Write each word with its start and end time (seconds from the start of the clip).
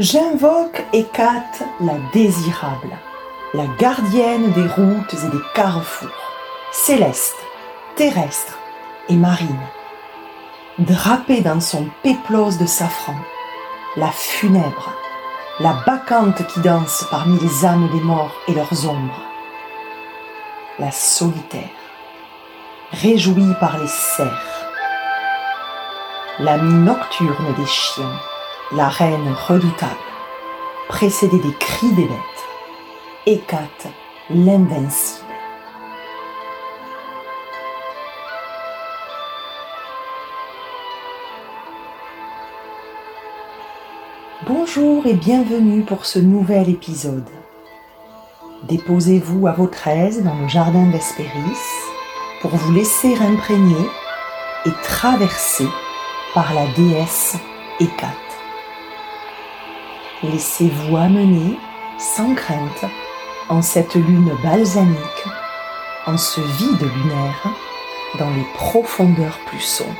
J'invoque 0.00 0.82
Hécate 0.94 1.62
la 1.78 1.92
désirable, 2.14 2.96
la 3.52 3.66
gardienne 3.78 4.50
des 4.52 4.66
routes 4.66 5.12
et 5.12 5.28
des 5.28 5.42
carrefours, 5.54 6.08
céleste, 6.72 7.36
terrestre 7.96 8.58
et 9.10 9.16
marine. 9.16 9.60
Drapée 10.78 11.42
dans 11.42 11.60
son 11.60 11.86
péplos 12.02 12.56
de 12.58 12.64
safran, 12.64 13.14
la 13.98 14.10
funèbre, 14.10 14.90
la 15.58 15.74
bacchante 15.84 16.46
qui 16.46 16.60
danse 16.60 17.04
parmi 17.10 17.38
les 17.38 17.66
âmes 17.66 17.90
des 17.92 18.00
morts 18.00 18.40
et 18.48 18.54
leurs 18.54 18.88
ombres, 18.88 19.20
la 20.78 20.92
solitaire, 20.92 21.68
réjouie 22.92 23.52
par 23.60 23.76
les 23.76 23.88
cerfs, 23.88 24.64
l'amie 26.38 26.86
nocturne 26.86 27.54
des 27.58 27.66
chiens, 27.66 28.18
la 28.72 28.88
reine 28.88 29.34
redoutable, 29.48 29.96
précédée 30.88 31.40
des 31.40 31.54
cris 31.54 31.92
des 31.92 32.04
bêtes, 32.04 32.18
Hécate 33.26 33.88
l'invincible. 34.30 35.26
Bonjour 44.46 45.04
et 45.06 45.14
bienvenue 45.14 45.82
pour 45.82 46.06
ce 46.06 46.20
nouvel 46.20 46.68
épisode. 46.68 47.28
Déposez-vous 48.68 49.48
à 49.48 49.52
votre 49.52 49.88
aise 49.88 50.22
dans 50.22 50.36
le 50.36 50.46
jardin 50.46 50.86
d'Hespéris 50.90 51.28
pour 52.40 52.52
vous 52.52 52.72
laisser 52.72 53.16
imprégner 53.16 53.88
et 54.64 54.72
traverser 54.84 55.66
par 56.34 56.54
la 56.54 56.66
déesse 56.76 57.36
Hécate. 57.80 58.29
Laissez-vous 60.22 60.98
amener 60.98 61.56
sans 61.98 62.34
crainte 62.34 62.84
en 63.48 63.62
cette 63.62 63.94
lune 63.94 64.30
balsamique, 64.42 65.24
en 66.06 66.18
ce 66.18 66.42
vide 66.42 66.82
lunaire, 66.82 67.48
dans 68.18 68.28
les 68.28 68.44
profondeurs 68.52 69.38
plus 69.46 69.60
sombres. 69.60 69.90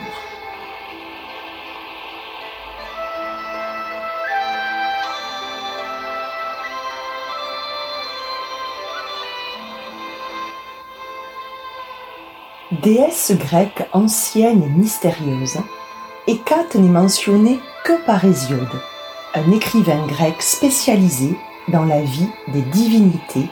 Déesse 12.83 13.33
grecque 13.33 13.89
ancienne 13.95 14.63
et 14.65 14.79
mystérieuse, 14.79 15.61
Hécate 16.27 16.75
n'est 16.75 16.89
mentionnée 16.89 17.59
que 17.85 17.95
par 18.05 18.23
Hésiode, 18.23 18.69
un 19.35 19.53
écrivain 19.53 20.07
grec 20.07 20.43
spécialisé 20.43 21.37
dans 21.69 21.85
la 21.85 22.03
vie 22.03 22.29
des 22.49 22.63
divinités 22.63 23.49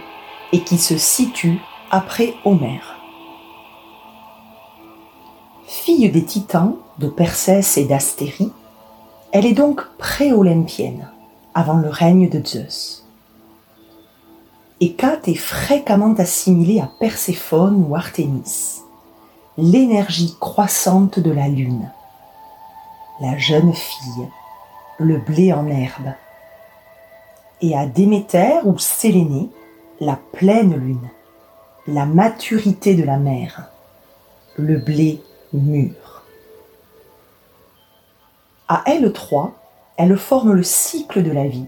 et 0.52 0.60
qui 0.60 0.78
se 0.78 0.98
situe 0.98 1.58
après 1.90 2.34
Homère. 2.44 2.96
Fille 5.66 6.10
des 6.10 6.24
titans, 6.24 6.76
de 6.98 7.08
Persès 7.08 7.60
et 7.76 7.84
d'Astérie, 7.84 8.52
elle 9.32 9.46
est 9.46 9.52
donc 9.52 9.82
pré-olympienne, 9.98 11.10
avant 11.54 11.76
le 11.76 11.88
règne 11.88 12.28
de 12.28 12.44
Zeus. 12.44 13.06
Hécate 14.80 15.28
est 15.28 15.34
fréquemment 15.34 16.14
assimilée 16.14 16.80
à 16.80 16.90
Perséphone 16.98 17.84
ou 17.88 17.94
Artémis 17.94 18.82
l'énergie 19.58 20.36
croissante 20.38 21.18
de 21.18 21.32
la 21.32 21.48
lune. 21.48 21.90
La 23.20 23.36
jeune 23.36 23.74
fille, 23.74 24.28
le 24.98 25.18
blé 25.18 25.52
en 25.52 25.66
herbe. 25.68 26.12
Et 27.60 27.76
à 27.76 27.86
Déméter 27.86 28.60
ou 28.64 28.78
Sélénée, 28.78 29.48
la 30.00 30.18
pleine 30.32 30.74
lune, 30.74 31.08
la 31.86 32.06
maturité 32.06 32.94
de 32.94 33.04
la 33.04 33.16
mer, 33.16 33.70
le 34.56 34.78
blé 34.78 35.22
mûr. 35.52 36.22
À 38.68 38.82
elle 38.86 39.12
trois, 39.12 39.54
elle 39.96 40.16
forme 40.16 40.52
le 40.52 40.62
cycle 40.62 41.22
de 41.22 41.32
la 41.32 41.46
vie. 41.46 41.66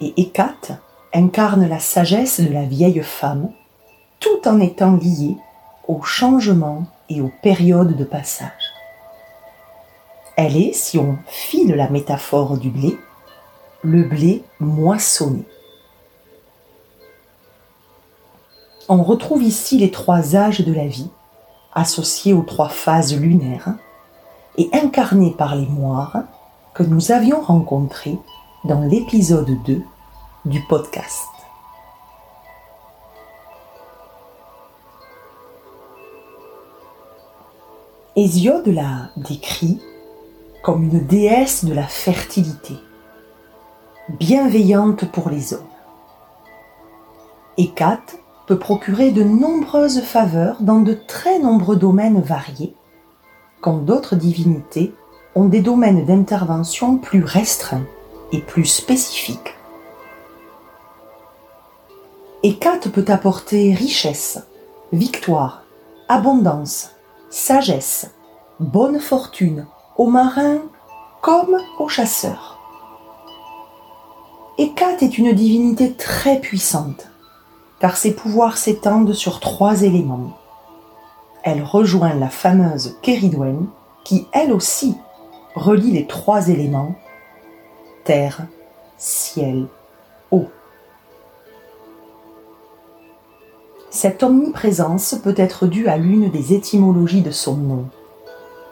Et 0.00 0.14
Hécate 0.20 0.72
incarne 1.12 1.68
la 1.68 1.78
sagesse 1.78 2.40
de 2.40 2.52
la 2.52 2.64
vieille 2.64 3.02
femme, 3.02 3.50
tout 4.20 4.48
en 4.48 4.60
étant 4.60 4.92
liée 4.92 5.36
aux 5.88 6.02
changements 6.02 6.86
et 7.08 7.20
aux 7.20 7.32
périodes 7.42 7.96
de 7.96 8.04
passage. 8.04 8.61
Elle 10.36 10.56
est, 10.56 10.72
si 10.72 10.98
on 10.98 11.18
file 11.26 11.74
la 11.74 11.90
métaphore 11.90 12.56
du 12.56 12.70
blé, 12.70 12.96
le 13.82 14.02
blé 14.02 14.42
moissonné. 14.60 15.44
On 18.88 19.02
retrouve 19.02 19.42
ici 19.42 19.78
les 19.78 19.90
trois 19.90 20.34
âges 20.34 20.60
de 20.60 20.72
la 20.72 20.86
vie, 20.86 21.10
associés 21.74 22.32
aux 22.32 22.42
trois 22.42 22.68
phases 22.68 23.18
lunaires 23.18 23.74
et 24.56 24.70
incarnés 24.72 25.32
par 25.32 25.54
les 25.54 25.66
moires 25.66 26.22
que 26.74 26.82
nous 26.82 27.12
avions 27.12 27.40
rencontrés 27.40 28.18
dans 28.64 28.80
l'épisode 28.80 29.62
2 29.64 29.82
du 30.46 30.60
podcast. 30.68 31.28
Hésiode 38.16 38.66
la 38.66 39.10
décrit 39.16 39.80
comme 40.62 40.84
une 40.84 41.00
déesse 41.00 41.64
de 41.64 41.74
la 41.74 41.86
fertilité, 41.86 42.76
bienveillante 44.08 45.10
pour 45.10 45.28
les 45.28 45.54
hommes. 45.54 45.60
Hécate 47.56 48.20
peut 48.46 48.58
procurer 48.58 49.10
de 49.10 49.24
nombreuses 49.24 50.02
faveurs 50.02 50.62
dans 50.62 50.80
de 50.80 50.94
très 50.94 51.40
nombreux 51.40 51.76
domaines 51.76 52.20
variés, 52.20 52.76
quand 53.60 53.78
d'autres 53.78 54.14
divinités 54.14 54.94
ont 55.34 55.46
des 55.46 55.60
domaines 55.60 56.04
d'intervention 56.04 56.96
plus 56.96 57.24
restreints 57.24 57.86
et 58.30 58.38
plus 58.38 58.64
spécifiques. 58.64 59.56
Hécate 62.44 62.88
peut 62.88 63.04
apporter 63.08 63.74
richesse, 63.74 64.46
victoire, 64.92 65.64
abondance, 66.08 66.92
sagesse, 67.30 68.10
bonne 68.60 69.00
fortune 69.00 69.66
aux 70.02 70.06
marins 70.06 70.62
comme 71.20 71.56
aux 71.78 71.88
chasseurs. 71.88 72.58
Hécate 74.58 75.00
est 75.00 75.16
une 75.16 75.32
divinité 75.32 75.92
très 75.92 76.40
puissante, 76.40 77.06
car 77.78 77.96
ses 77.96 78.12
pouvoirs 78.12 78.56
s'étendent 78.56 79.12
sur 79.12 79.38
trois 79.38 79.82
éléments. 79.82 80.36
Elle 81.44 81.62
rejoint 81.62 82.14
la 82.14 82.28
fameuse 82.28 82.98
Kéridwen, 83.00 83.68
qui 84.02 84.26
elle 84.32 84.52
aussi 84.52 84.96
relie 85.54 85.92
les 85.92 86.08
trois 86.08 86.48
éléments 86.48 86.96
terre, 88.02 88.40
ciel, 88.98 89.68
eau. 90.32 90.46
Cette 93.90 94.24
omniprésence 94.24 95.14
peut 95.22 95.36
être 95.36 95.68
due 95.68 95.86
à 95.86 95.96
l'une 95.96 96.28
des 96.28 96.54
étymologies 96.54 97.22
de 97.22 97.30
son 97.30 97.54
nom, 97.54 97.84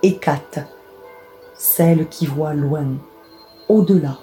Hécate, 0.03 0.67
celle 1.61 2.09
qui 2.09 2.25
voit 2.25 2.55
loin, 2.55 2.87
au-delà. 3.69 4.17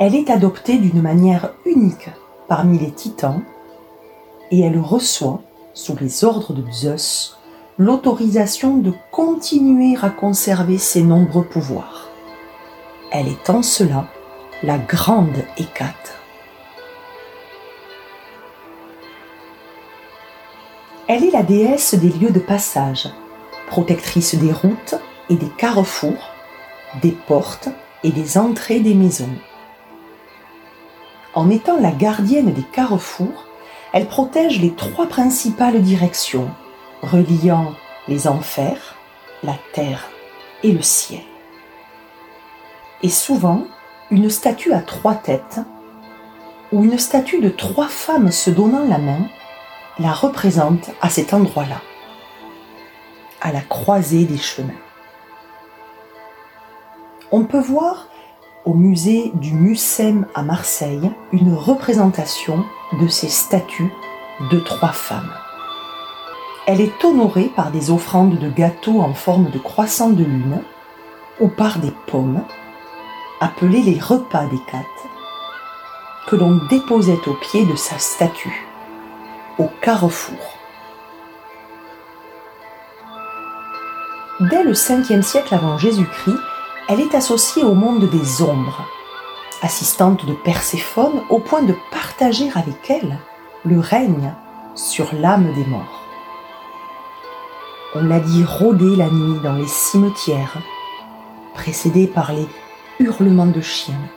Elle 0.00 0.16
est 0.16 0.28
adoptée 0.28 0.76
d'une 0.76 1.00
manière 1.00 1.52
unique 1.64 2.10
parmi 2.48 2.80
les 2.80 2.90
titans 2.90 3.42
et 4.50 4.60
elle 4.60 4.80
reçoit, 4.80 5.40
sous 5.72 5.96
les 6.00 6.24
ordres 6.24 6.52
de 6.52 6.68
Zeus, 6.72 7.38
l'autorisation 7.78 8.78
de 8.78 8.92
continuer 9.12 9.96
à 10.02 10.10
conserver 10.10 10.76
ses 10.76 11.02
nombreux 11.02 11.44
pouvoirs. 11.44 12.08
Elle 13.12 13.28
est 13.28 13.50
en 13.50 13.62
cela 13.62 14.08
la 14.64 14.78
grande 14.78 15.44
Hécate. 15.56 16.16
Elle 21.06 21.22
est 21.22 21.30
la 21.30 21.44
déesse 21.44 21.94
des 21.94 22.10
lieux 22.10 22.32
de 22.32 22.40
passage, 22.40 23.08
protectrice 23.68 24.34
des 24.34 24.52
routes 24.52 24.96
et 25.30 25.36
des 25.36 25.48
carrefours, 25.48 26.30
des 27.02 27.12
portes 27.12 27.68
et 28.02 28.10
des 28.10 28.38
entrées 28.38 28.80
des 28.80 28.94
maisons. 28.94 29.36
En 31.34 31.50
étant 31.50 31.78
la 31.80 31.92
gardienne 31.92 32.52
des 32.52 32.62
carrefours, 32.62 33.46
elle 33.92 34.06
protège 34.06 34.60
les 34.60 34.74
trois 34.74 35.06
principales 35.06 35.82
directions, 35.82 36.50
reliant 37.02 37.74
les 38.06 38.26
enfers, 38.26 38.96
la 39.42 39.54
terre 39.72 40.08
et 40.62 40.72
le 40.72 40.82
ciel. 40.82 41.22
Et 43.02 43.08
souvent, 43.08 43.64
une 44.10 44.30
statue 44.30 44.72
à 44.72 44.80
trois 44.80 45.14
têtes, 45.14 45.60
ou 46.72 46.84
une 46.84 46.98
statue 46.98 47.40
de 47.40 47.48
trois 47.48 47.88
femmes 47.88 48.30
se 48.30 48.50
donnant 48.50 48.84
la 48.84 48.98
main, 48.98 49.28
la 49.98 50.12
représente 50.12 50.90
à 51.00 51.08
cet 51.08 51.32
endroit-là, 51.32 51.80
à 53.40 53.52
la 53.52 53.60
croisée 53.60 54.24
des 54.24 54.38
chemins. 54.38 54.72
On 57.30 57.44
peut 57.44 57.60
voir 57.60 58.08
au 58.64 58.74
musée 58.74 59.32
du 59.34 59.52
Mucem 59.52 60.26
à 60.34 60.42
Marseille 60.42 61.10
une 61.32 61.54
représentation 61.54 62.64
de 63.00 63.08
ces 63.08 63.28
statues 63.28 63.92
de 64.50 64.58
trois 64.60 64.92
femmes. 64.92 65.32
Elle 66.66 66.80
est 66.80 67.04
honorée 67.04 67.50
par 67.54 67.70
des 67.70 67.90
offrandes 67.90 68.38
de 68.38 68.50
gâteaux 68.50 69.00
en 69.00 69.14
forme 69.14 69.50
de 69.50 69.58
croissant 69.58 70.10
de 70.10 70.24
lune 70.24 70.62
ou 71.40 71.48
par 71.48 71.78
des 71.78 71.92
pommes, 72.06 72.42
appelées 73.40 73.82
les 73.82 73.98
repas 73.98 74.44
des 74.46 74.60
quatre, 74.70 75.06
que 76.26 76.36
l'on 76.36 76.60
déposait 76.68 77.26
au 77.26 77.34
pied 77.34 77.64
de 77.64 77.76
sa 77.76 77.98
statue, 77.98 78.66
au 79.58 79.68
carrefour. 79.80 80.57
Dès 84.40 84.62
le 84.62 84.72
5e 84.72 85.22
siècle 85.22 85.52
avant 85.52 85.78
Jésus-Christ, 85.78 86.38
elle 86.88 87.00
est 87.00 87.16
associée 87.16 87.64
au 87.64 87.74
monde 87.74 88.08
des 88.08 88.40
ombres, 88.40 88.86
assistante 89.62 90.24
de 90.26 90.32
Perséphone 90.32 91.24
au 91.28 91.40
point 91.40 91.62
de 91.62 91.74
partager 91.90 92.48
avec 92.54 92.88
elle 92.88 93.18
le 93.64 93.80
règne 93.80 94.32
sur 94.76 95.12
l'âme 95.12 95.52
des 95.54 95.64
morts. 95.64 96.04
On 97.96 98.04
l'a 98.04 98.20
dit 98.20 98.44
rôder 98.44 98.94
la 98.94 99.10
nuit 99.10 99.40
dans 99.42 99.54
les 99.54 99.66
cimetières, 99.66 100.58
précédée 101.54 102.06
par 102.06 102.32
les 102.32 102.46
hurlements 103.00 103.46
de 103.46 103.60
chiens. 103.60 104.08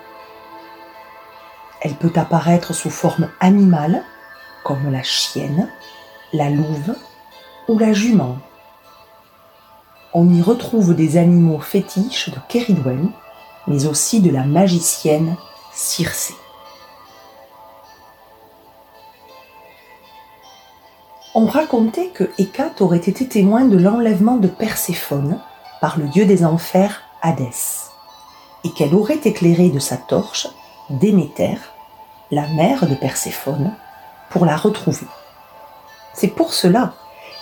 Elle 1.82 1.96
peut 1.96 2.14
apparaître 2.16 2.76
sous 2.76 2.92
forme 2.92 3.28
animale, 3.40 4.04
comme 4.64 4.92
la 4.92 5.02
chienne, 5.02 5.68
la 6.32 6.52
louve 6.52 6.94
ou 7.68 7.80
la 7.80 7.92
jument 7.92 8.38
on 10.14 10.30
y 10.30 10.42
retrouve 10.42 10.94
des 10.96 11.18
animaux 11.18 11.60
fétiches 11.60 12.30
de 12.30 12.38
Keridwen, 12.50 13.12
mais 13.68 13.86
aussi 13.86 14.22
de 14.22 14.30
la 14.30 14.44
magicienne 14.44 15.36
Circé. 15.74 16.34
On 21.34 21.46
racontait 21.46 22.10
que 22.10 22.30
Hécate 22.38 22.82
aurait 22.82 22.98
été 22.98 23.26
témoin 23.26 23.64
de 23.64 23.78
l'enlèvement 23.78 24.36
de 24.36 24.50
Perséphone 24.50 25.40
par 25.80 25.98
le 25.98 26.08
dieu 26.08 26.26
des 26.26 26.44
enfers 26.44 27.04
Hadès, 27.22 27.90
et 28.66 28.72
qu'elle 28.72 28.94
aurait 28.94 29.22
éclairé 29.24 29.70
de 29.70 29.80
sa 29.80 29.96
torche 29.96 30.48
Déméter, 30.90 31.58
la 32.32 32.48
mère 32.48 32.86
de 32.86 32.96
Perséphone, 32.96 33.74
pour 34.30 34.46
la 34.46 34.58
retrouver. 34.58 35.08
C'est 36.14 36.28
pour 36.28 36.54
cela 36.54 36.94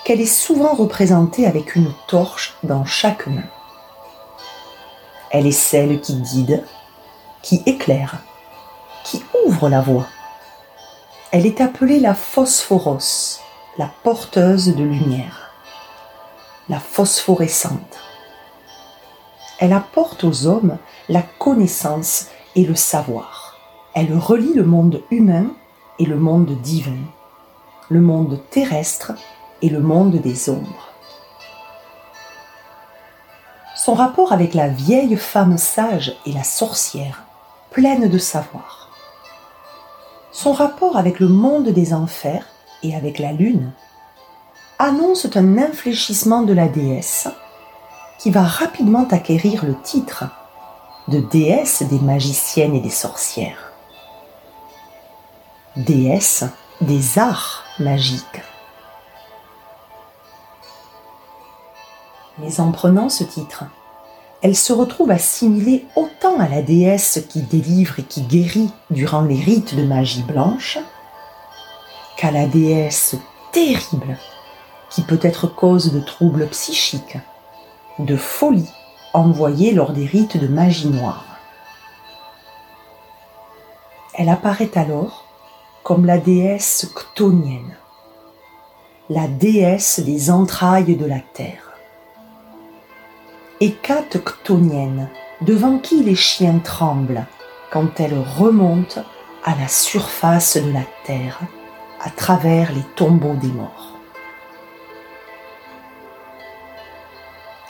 qu'elle 0.09 0.21
est 0.21 0.25
souvent 0.25 0.73
représentée 0.73 1.45
avec 1.45 1.75
une 1.75 1.93
torche 2.07 2.57
dans 2.63 2.83
chaque 2.83 3.27
main. 3.27 3.47
Elle 5.29 5.45
est 5.45 5.51
celle 5.51 6.01
qui 6.01 6.15
guide, 6.15 6.65
qui 7.43 7.61
éclaire, 7.67 8.17
qui 9.03 9.21
ouvre 9.45 9.69
la 9.69 9.81
voie. 9.81 10.07
Elle 11.29 11.45
est 11.45 11.61
appelée 11.61 11.99
la 11.99 12.15
phosphoros, 12.15 13.39
la 13.77 13.91
porteuse 14.01 14.75
de 14.75 14.83
lumière, 14.83 15.51
la 16.69 16.79
phosphorescente. 16.79 17.99
Elle 19.59 19.73
apporte 19.73 20.23
aux 20.23 20.47
hommes 20.47 20.79
la 21.07 21.21
connaissance 21.21 22.29
et 22.55 22.65
le 22.65 22.73
savoir. 22.73 23.59
Elle 23.93 24.17
relie 24.17 24.55
le 24.55 24.63
monde 24.63 25.03
humain 25.11 25.51
et 25.99 26.05
le 26.05 26.17
monde 26.17 26.59
divin, 26.63 26.97
le 27.89 28.01
monde 28.01 28.39
terrestre 28.49 29.13
et 29.61 29.69
le 29.69 29.79
monde 29.79 30.15
des 30.15 30.49
ombres. 30.49 30.89
Son 33.75 33.93
rapport 33.93 34.33
avec 34.33 34.53
la 34.53 34.67
vieille 34.67 35.15
femme 35.15 35.57
sage 35.57 36.15
et 36.25 36.31
la 36.31 36.43
sorcière, 36.43 37.23
pleine 37.71 38.09
de 38.09 38.17
savoir. 38.17 38.89
Son 40.31 40.53
rapport 40.53 40.97
avec 40.97 41.19
le 41.19 41.27
monde 41.27 41.69
des 41.69 41.93
enfers 41.93 42.45
et 42.83 42.95
avec 42.95 43.19
la 43.19 43.31
lune 43.31 43.71
annonce 44.77 45.27
un 45.35 45.57
infléchissement 45.57 46.43
de 46.43 46.53
la 46.53 46.67
déesse 46.67 47.27
qui 48.19 48.31
va 48.31 48.43
rapidement 48.43 49.07
acquérir 49.09 49.65
le 49.65 49.75
titre 49.81 50.25
de 51.07 51.19
déesse 51.19 51.83
des 51.83 51.99
magiciennes 51.99 52.75
et 52.75 52.81
des 52.81 52.89
sorcières. 52.89 53.71
Déesse 55.75 56.43
des 56.81 57.17
arts 57.17 57.63
magiques. 57.79 58.41
Mais 62.41 62.59
en 62.59 62.71
prenant 62.71 63.09
ce 63.09 63.23
titre, 63.23 63.65
elle 64.41 64.55
se 64.55 64.71
retrouve 64.71 65.11
assimilée 65.11 65.85
autant 65.95 66.39
à 66.39 66.47
la 66.47 66.61
déesse 66.61 67.25
qui 67.27 67.41
délivre 67.41 67.99
et 67.99 68.03
qui 68.03 68.21
guérit 68.21 68.71
durant 68.89 69.21
les 69.21 69.39
rites 69.39 69.75
de 69.75 69.83
magie 69.83 70.23
blanche, 70.23 70.79
qu'à 72.15 72.31
la 72.31 72.45
déesse 72.45 73.15
terrible 73.51 74.17
qui 74.89 75.01
peut 75.01 75.19
être 75.21 75.47
cause 75.47 75.91
de 75.91 75.99
troubles 75.99 76.47
psychiques, 76.47 77.17
de 77.99 78.15
folie 78.15 78.69
envoyée 79.13 79.73
lors 79.73 79.91
des 79.91 80.05
rites 80.05 80.37
de 80.37 80.47
magie 80.47 80.89
noire. 80.89 81.25
Elle 84.13 84.29
apparaît 84.29 84.71
alors 84.75 85.25
comme 85.83 86.05
la 86.05 86.17
déesse 86.17 86.91
ctonienne, 86.95 87.75
la 89.09 89.27
déesse 89.27 89.99
des 89.99 90.29
entrailles 90.31 90.95
de 90.95 91.05
la 91.05 91.19
terre 91.19 91.68
Hécate 93.61 94.23
ctonienne, 94.23 95.09
devant 95.41 95.79
qui 95.79 96.01
les 96.01 96.15
chiens 96.15 96.59
tremblent 96.59 97.25
quand 97.71 97.99
elle 97.99 98.17
remonte 98.17 98.99
à 99.43 99.53
la 99.59 99.67
surface 99.67 100.55
de 100.55 100.71
la 100.71 100.85
terre 101.03 101.41
à 101.99 102.09
travers 102.09 102.71
les 102.71 102.85
tombeaux 102.95 103.33
des 103.33 103.49
morts. 103.49 103.97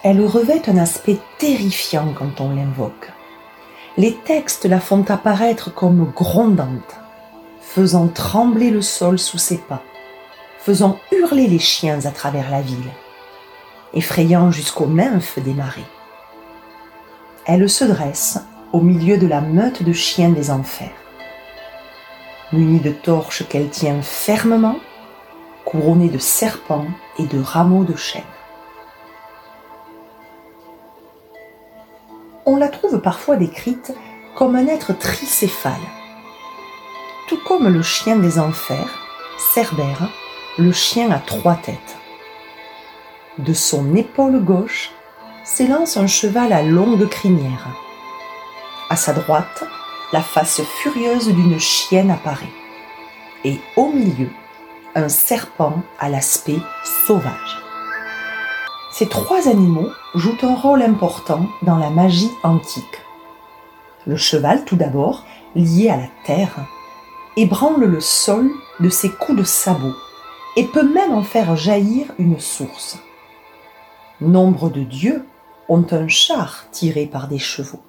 Elle 0.03 0.24
revêt 0.24 0.62
un 0.69 0.77
aspect 0.77 1.18
terrifiant 1.39 2.13
quand 2.15 2.39
on 2.39 2.53
l'invoque. 2.53 3.12
Les 3.97 4.13
textes 4.13 4.65
la 4.65 4.80
font 4.80 5.06
apparaître 5.09 5.74
comme 5.74 6.11
grondante, 6.16 6.99
faisant 7.61 8.09
trembler 8.09 8.69
le 8.69 8.83
sol 8.83 9.18
sous 9.18 9.40
ses 9.40 9.57
pas, 9.57 9.81
faisant 10.59 10.99
hurler 11.11 11.47
les 11.47 11.57
chiens 11.57 12.06
à 12.06 12.11
travers 12.11 12.52
la 12.52 12.61
ville 12.61 12.92
effrayant 13.93 14.51
jusqu'aux 14.51 14.87
nymphes 14.87 15.39
des 15.39 15.53
marées. 15.53 15.85
Elle 17.45 17.69
se 17.69 17.83
dresse 17.83 18.39
au 18.73 18.81
milieu 18.81 19.17
de 19.17 19.27
la 19.27 19.41
meute 19.41 19.83
de 19.83 19.93
chiens 19.93 20.29
des 20.29 20.51
enfers. 20.51 20.91
Munie 22.51 22.79
de 22.79 22.91
torches 22.91 23.47
qu'elle 23.47 23.69
tient 23.69 24.01
fermement, 24.01 24.77
couronnée 25.65 26.09
de 26.09 26.17
serpents 26.17 26.87
et 27.17 27.25
de 27.25 27.39
rameaux 27.39 27.83
de 27.83 27.95
chêne. 27.95 28.21
On 32.45 32.55
la 32.55 32.69
trouve 32.69 32.99
parfois 32.99 33.35
décrite 33.35 33.93
comme 34.35 34.55
un 34.55 34.67
être 34.67 34.97
tricéphale, 34.97 35.73
tout 37.27 37.39
comme 37.47 37.67
le 37.67 37.81
chien 37.83 38.15
des 38.15 38.39
enfers, 38.39 38.99
Cerbère, 39.53 40.09
le 40.57 40.71
chien 40.71 41.11
à 41.11 41.19
trois 41.19 41.55
têtes. 41.55 41.98
De 43.39 43.53
son 43.53 43.95
épaule 43.95 44.43
gauche 44.43 44.91
s'élance 45.45 45.95
un 45.95 46.07
cheval 46.07 46.51
à 46.51 46.61
longue 46.61 47.07
crinière. 47.07 47.69
À 48.89 48.97
sa 48.97 49.13
droite, 49.13 49.63
la 50.11 50.19
face 50.21 50.61
furieuse 50.81 51.29
d'une 51.29 51.57
chienne 51.57 52.11
apparaît. 52.11 52.51
Et 53.45 53.61
au 53.77 53.93
milieu, 53.93 54.29
un 54.93 55.07
serpent 55.07 55.81
à 55.99 56.09
l'aspect 56.09 56.59
sauvage. 57.07 57.63
Ces 58.91 59.07
trois 59.07 59.47
animaux 59.47 59.87
jouent 60.15 60.37
un 60.41 60.55
rôle 60.55 60.81
important 60.81 61.47
dans 61.61 61.77
la 61.77 61.91
magie 61.91 62.31
antique. 62.43 63.01
Le 64.05 64.17
cheval, 64.17 64.65
tout 64.65 64.75
d'abord, 64.75 65.23
lié 65.55 65.89
à 65.89 65.95
la 65.95 66.09
terre, 66.25 66.67
ébranle 67.37 67.85
le 67.85 68.01
sol 68.01 68.51
de 68.81 68.89
ses 68.89 69.09
coups 69.09 69.37
de 69.37 69.43
sabot 69.45 69.95
et 70.57 70.65
peut 70.65 70.91
même 70.91 71.13
en 71.13 71.23
faire 71.23 71.55
jaillir 71.55 72.07
une 72.17 72.37
source. 72.37 72.99
Nombre 74.21 74.69
de 74.69 74.81
dieux 74.81 75.26
ont 75.69 75.85
un 75.92 76.09
char 76.09 76.66
tiré 76.71 77.06
par 77.06 77.30
des 77.30 77.40
chevaux. 77.40 77.80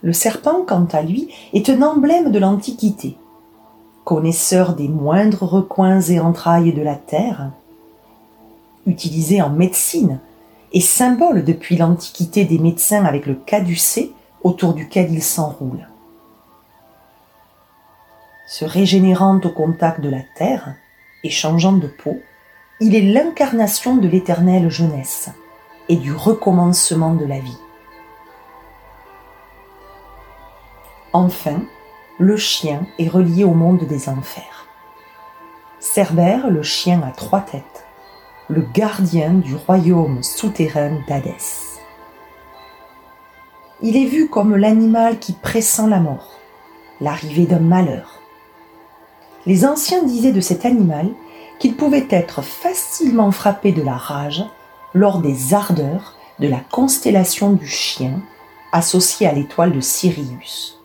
Le 0.00 0.14
serpent, 0.14 0.64
quant 0.66 0.86
à 0.92 1.02
lui, 1.02 1.28
est 1.52 1.68
un 1.68 1.82
emblème 1.82 2.32
de 2.32 2.38
l'Antiquité. 2.38 3.18
Connaisseur 4.04 4.74
des 4.74 4.88
moindres 4.88 5.42
recoins 5.42 6.00
et 6.00 6.20
entrailles 6.20 6.72
de 6.72 6.80
la 6.80 6.96
terre, 6.96 7.50
utilisé 8.86 9.42
en 9.42 9.50
médecine 9.50 10.20
et 10.72 10.80
symbole 10.80 11.44
depuis 11.44 11.76
l'Antiquité 11.76 12.46
des 12.46 12.58
médecins 12.58 13.04
avec 13.04 13.26
le 13.26 13.34
caducée 13.34 14.12
autour 14.42 14.72
duquel 14.72 15.12
il 15.12 15.22
s'enroule. 15.22 15.86
Se 18.48 18.64
régénérant 18.64 19.38
au 19.44 19.50
contact 19.50 20.00
de 20.00 20.08
la 20.08 20.22
terre 20.34 20.74
et 21.24 21.30
changeant 21.30 21.74
de 21.74 21.86
peau, 21.86 22.16
il 22.84 22.96
est 22.96 23.12
l'incarnation 23.12 23.96
de 23.96 24.08
l'éternelle 24.08 24.68
jeunesse 24.68 25.30
et 25.88 25.94
du 25.94 26.12
recommencement 26.12 27.14
de 27.14 27.24
la 27.24 27.38
vie. 27.38 27.60
Enfin, 31.12 31.62
le 32.18 32.36
chien 32.36 32.84
est 32.98 33.06
relié 33.06 33.44
au 33.44 33.54
monde 33.54 33.84
des 33.84 34.08
enfers. 34.08 34.66
Cerbère, 35.78 36.50
le 36.50 36.64
chien 36.64 37.02
à 37.04 37.12
trois 37.12 37.42
têtes, 37.42 37.86
le 38.48 38.62
gardien 38.74 39.34
du 39.34 39.54
royaume 39.54 40.20
souterrain 40.24 40.98
d'Hadès. 41.06 41.78
Il 43.80 43.96
est 43.96 44.06
vu 44.06 44.28
comme 44.28 44.56
l'animal 44.56 45.20
qui 45.20 45.34
pressent 45.34 45.86
la 45.86 46.00
mort, 46.00 46.32
l'arrivée 47.00 47.46
d'un 47.46 47.60
malheur. 47.60 48.18
Les 49.46 49.64
anciens 49.64 50.02
disaient 50.02 50.32
de 50.32 50.40
cet 50.40 50.66
animal 50.66 51.06
qu'il 51.62 51.76
pouvait 51.76 52.08
être 52.10 52.42
facilement 52.42 53.30
frappé 53.30 53.70
de 53.70 53.82
la 53.82 53.94
rage 53.94 54.44
lors 54.94 55.20
des 55.20 55.54
ardeurs 55.54 56.16
de 56.40 56.48
la 56.48 56.58
constellation 56.58 57.52
du 57.52 57.68
chien 57.68 58.20
associée 58.72 59.28
à 59.28 59.32
l'étoile 59.32 59.70
de 59.70 59.80
Sirius. 59.80 60.82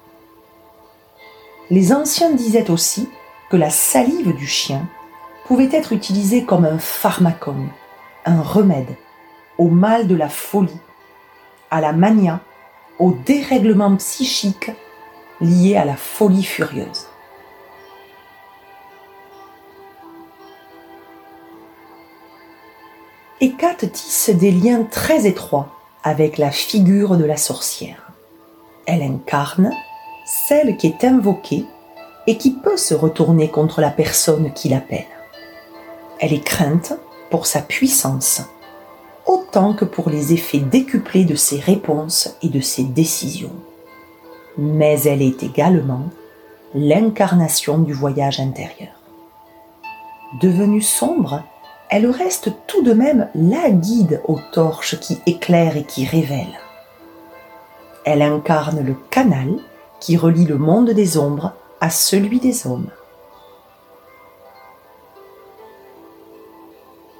Les 1.71 1.93
anciens 1.93 2.29
disaient 2.29 2.69
aussi 2.69 3.09
que 3.49 3.57
la 3.57 3.71
salive 3.71 4.35
du 4.35 4.45
chien 4.45 4.87
pouvait 5.45 5.69
être 5.71 5.93
utilisée 5.93 6.43
comme 6.43 6.65
un 6.65 6.77
pharmacone, 6.77 7.69
un 8.25 8.43
remède 8.43 8.97
au 9.57 9.69
mal 9.69 10.05
de 10.05 10.15
la 10.15 10.29
folie, 10.29 10.79
à 11.71 11.81
la 11.81 11.91
mania, 11.91 12.41
au 12.99 13.13
dérèglement 13.25 13.95
psychique 13.95 14.69
lié 15.41 15.75
à 15.75 15.85
la 15.85 15.95
folie 15.95 16.43
furieuse. 16.43 17.07
Hécate 23.39 23.91
tisse 23.91 24.31
des 24.31 24.49
liens 24.49 24.81
très 24.89 25.27
étroits 25.27 25.67
avec 26.03 26.39
la 26.39 26.49
figure 26.49 27.17
de 27.17 27.23
la 27.23 27.37
sorcière. 27.37 28.11
Elle 28.87 29.03
incarne 29.03 29.71
celle 30.25 30.75
qui 30.75 30.87
est 30.87 31.03
invoquée 31.03 31.65
et 32.25 32.37
qui 32.37 32.49
peut 32.49 32.77
se 32.77 32.95
retourner 32.95 33.49
contre 33.49 33.79
la 33.79 33.91
personne 33.91 34.51
qui 34.53 34.69
l'appelle. 34.69 35.05
Elle 36.19 36.33
est 36.33 36.43
crainte 36.43 36.93
pour 37.29 37.45
sa 37.45 37.61
puissance, 37.61 38.41
autant 39.27 39.75
que 39.75 39.85
pour 39.85 40.09
les 40.09 40.33
effets 40.33 40.57
décuplés 40.57 41.23
de 41.23 41.35
ses 41.35 41.59
réponses 41.59 42.35
et 42.41 42.49
de 42.49 42.59
ses 42.59 42.85
décisions. 42.85 43.53
Mais 44.57 44.99
elle 45.03 45.21
est 45.21 45.43
également 45.43 46.05
l'incarnation 46.73 47.77
du 47.77 47.93
voyage 47.93 48.39
intérieur. 48.39 48.95
Devenue 50.41 50.81
sombre, 50.81 51.43
elle 51.89 52.07
reste 52.07 52.51
tout 52.67 52.83
de 52.83 52.93
même 52.93 53.29
la 53.33 53.69
guide 53.69 54.21
aux 54.25 54.39
torches 54.51 54.99
qui 54.99 55.19
éclairent 55.25 55.77
et 55.77 55.83
qui 55.83 56.05
révèlent. 56.05 56.59
Elle 58.05 58.21
incarne 58.21 58.81
le 58.81 58.95
canal 59.09 59.55
qui 59.99 60.17
relie 60.17 60.45
le 60.45 60.57
monde 60.57 60.91
des 60.91 61.17
ombres 61.17 61.53
à 61.81 61.89
celui 61.89 62.39
des 62.39 62.67
hommes. 62.67 62.89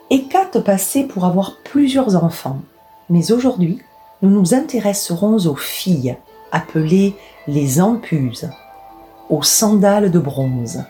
Hécate 0.10 0.64
passait 0.64 1.04
pour 1.04 1.26
avoir 1.26 1.58
plusieurs 1.64 2.22
enfants, 2.24 2.62
mais 3.10 3.32
aujourd'hui, 3.32 3.82
nous 4.22 4.30
nous 4.30 4.54
intéresserons 4.54 5.38
aux 5.48 5.56
filles, 5.56 6.18
appelées 6.52 7.16
les 7.48 7.82
empuses, 7.82 8.50
aux 9.30 9.44
sandales 9.44 10.12
de 10.12 10.20
bronze, 10.20 10.84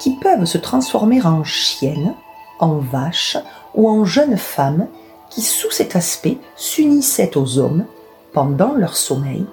qui 0.00 0.16
peuvent 0.16 0.44
se 0.44 0.58
transformer 0.58 1.22
en 1.22 1.44
chiennes 1.44 2.14
en 2.58 2.76
vaches 2.78 3.36
ou 3.74 3.88
en 3.88 4.04
jeunes 4.04 4.36
femmes 4.36 4.86
qui, 5.30 5.42
sous 5.42 5.70
cet 5.70 5.96
aspect, 5.96 6.38
s'unissaient 6.56 7.36
aux 7.36 7.58
hommes 7.58 7.84
pendant 8.32 8.74
leur 8.74 8.96
sommeil 8.96 9.46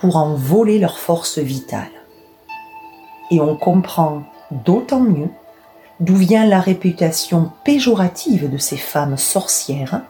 pour 0.00 0.16
en 0.16 0.34
voler 0.34 0.78
leur 0.78 0.98
force 0.98 1.38
vitale. 1.38 1.90
Et 3.30 3.40
on 3.40 3.56
comprend 3.56 4.22
d'autant 4.64 5.00
mieux 5.00 5.28
d'où 6.00 6.16
vient 6.16 6.46
la 6.46 6.60
réputation 6.60 7.50
péjorative 7.64 8.50
de 8.50 8.58
ces 8.58 8.76
femmes 8.76 9.16
sorcières 9.16 10.02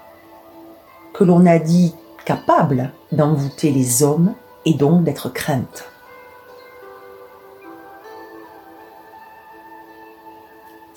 que 1.14 1.24
l'on 1.24 1.46
a 1.46 1.58
dit 1.58 1.94
capables 2.24 2.92
d'envoûter 3.10 3.70
les 3.70 4.02
hommes 4.02 4.34
et 4.64 4.74
donc 4.74 5.02
d'être 5.04 5.30
craintes. 5.30 5.84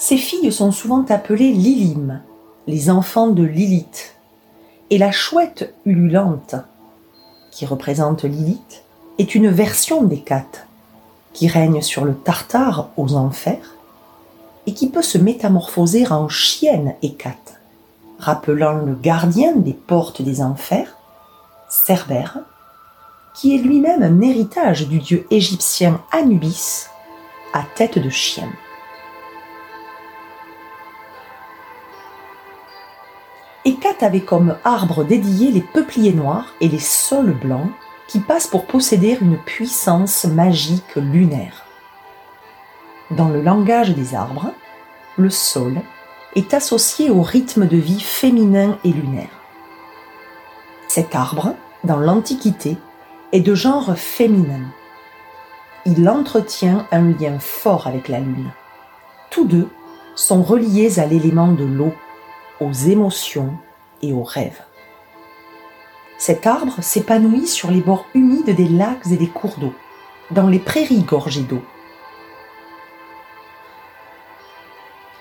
Ces 0.01 0.17
filles 0.17 0.51
sont 0.51 0.71
souvent 0.71 1.05
appelées 1.09 1.51
Lilim, 1.51 2.23
les 2.65 2.89
enfants 2.89 3.27
de 3.27 3.43
Lilith, 3.43 4.15
et 4.89 4.97
la 4.97 5.11
chouette 5.11 5.75
ululante, 5.85 6.55
qui 7.51 7.67
représente 7.67 8.23
Lilith, 8.23 8.83
est 9.19 9.35
une 9.35 9.49
version 9.49 10.01
d'Hécate, 10.01 10.65
qui 11.33 11.47
règne 11.47 11.83
sur 11.83 12.03
le 12.03 12.15
Tartare 12.15 12.89
aux 12.97 13.13
enfers, 13.13 13.75
et 14.65 14.73
qui 14.73 14.89
peut 14.89 15.03
se 15.03 15.19
métamorphoser 15.19 16.11
en 16.11 16.27
chienne 16.29 16.95
Hécate, 17.03 17.59
rappelant 18.17 18.79
le 18.79 18.95
gardien 18.95 19.55
des 19.55 19.73
portes 19.73 20.23
des 20.23 20.41
enfers, 20.41 20.97
Cerbère, 21.69 22.39
qui 23.35 23.53
est 23.53 23.59
lui-même 23.59 24.01
un 24.01 24.19
héritage 24.21 24.87
du 24.87 24.97
dieu 24.97 25.27
égyptien 25.29 26.01
Anubis 26.11 26.87
à 27.53 27.61
tête 27.75 27.99
de 27.99 28.09
chien. 28.09 28.49
Hécate 33.63 34.01
avait 34.01 34.21
comme 34.21 34.55
arbre 34.63 35.03
dédié 35.03 35.51
les 35.51 35.61
peupliers 35.61 36.13
noirs 36.13 36.55
et 36.61 36.67
les 36.67 36.79
saules 36.79 37.33
blancs 37.33 37.69
qui 38.07 38.19
passent 38.19 38.47
pour 38.47 38.65
posséder 38.65 39.17
une 39.21 39.37
puissance 39.37 40.25
magique 40.25 40.95
lunaire. 40.95 41.65
Dans 43.11 43.29
le 43.29 43.41
langage 43.41 43.93
des 43.93 44.15
arbres, 44.15 44.51
le 45.15 45.29
saule 45.29 45.81
est 46.35 46.55
associé 46.55 47.11
au 47.11 47.21
rythme 47.21 47.67
de 47.67 47.77
vie 47.77 47.99
féminin 47.99 48.79
et 48.83 48.91
lunaire. 48.91 49.29
Cet 50.87 51.13
arbre, 51.13 51.53
dans 51.83 51.97
l'Antiquité, 51.97 52.77
est 53.31 53.41
de 53.41 53.53
genre 53.53 53.95
féminin. 53.95 54.61
Il 55.85 56.09
entretient 56.09 56.87
un 56.91 57.11
lien 57.11 57.37
fort 57.39 57.85
avec 57.85 58.07
la 58.07 58.19
lune. 58.19 58.51
Tous 59.29 59.45
deux 59.45 59.69
sont 60.15 60.41
reliés 60.41 60.99
à 60.99 61.05
l'élément 61.05 61.51
de 61.51 61.63
l'eau 61.63 61.93
aux 62.61 62.71
émotions 62.71 63.51
et 64.01 64.13
aux 64.13 64.23
rêves. 64.23 64.61
Cet 66.17 66.45
arbre 66.45 66.81
s'épanouit 66.81 67.47
sur 67.47 67.71
les 67.71 67.81
bords 67.81 68.05
humides 68.13 68.55
des 68.55 68.67
lacs 68.67 69.07
et 69.11 69.17
des 69.17 69.27
cours 69.27 69.57
d'eau, 69.57 69.73
dans 70.29 70.47
les 70.47 70.59
prairies 70.59 71.01
gorgées 71.01 71.41
d'eau. 71.41 71.61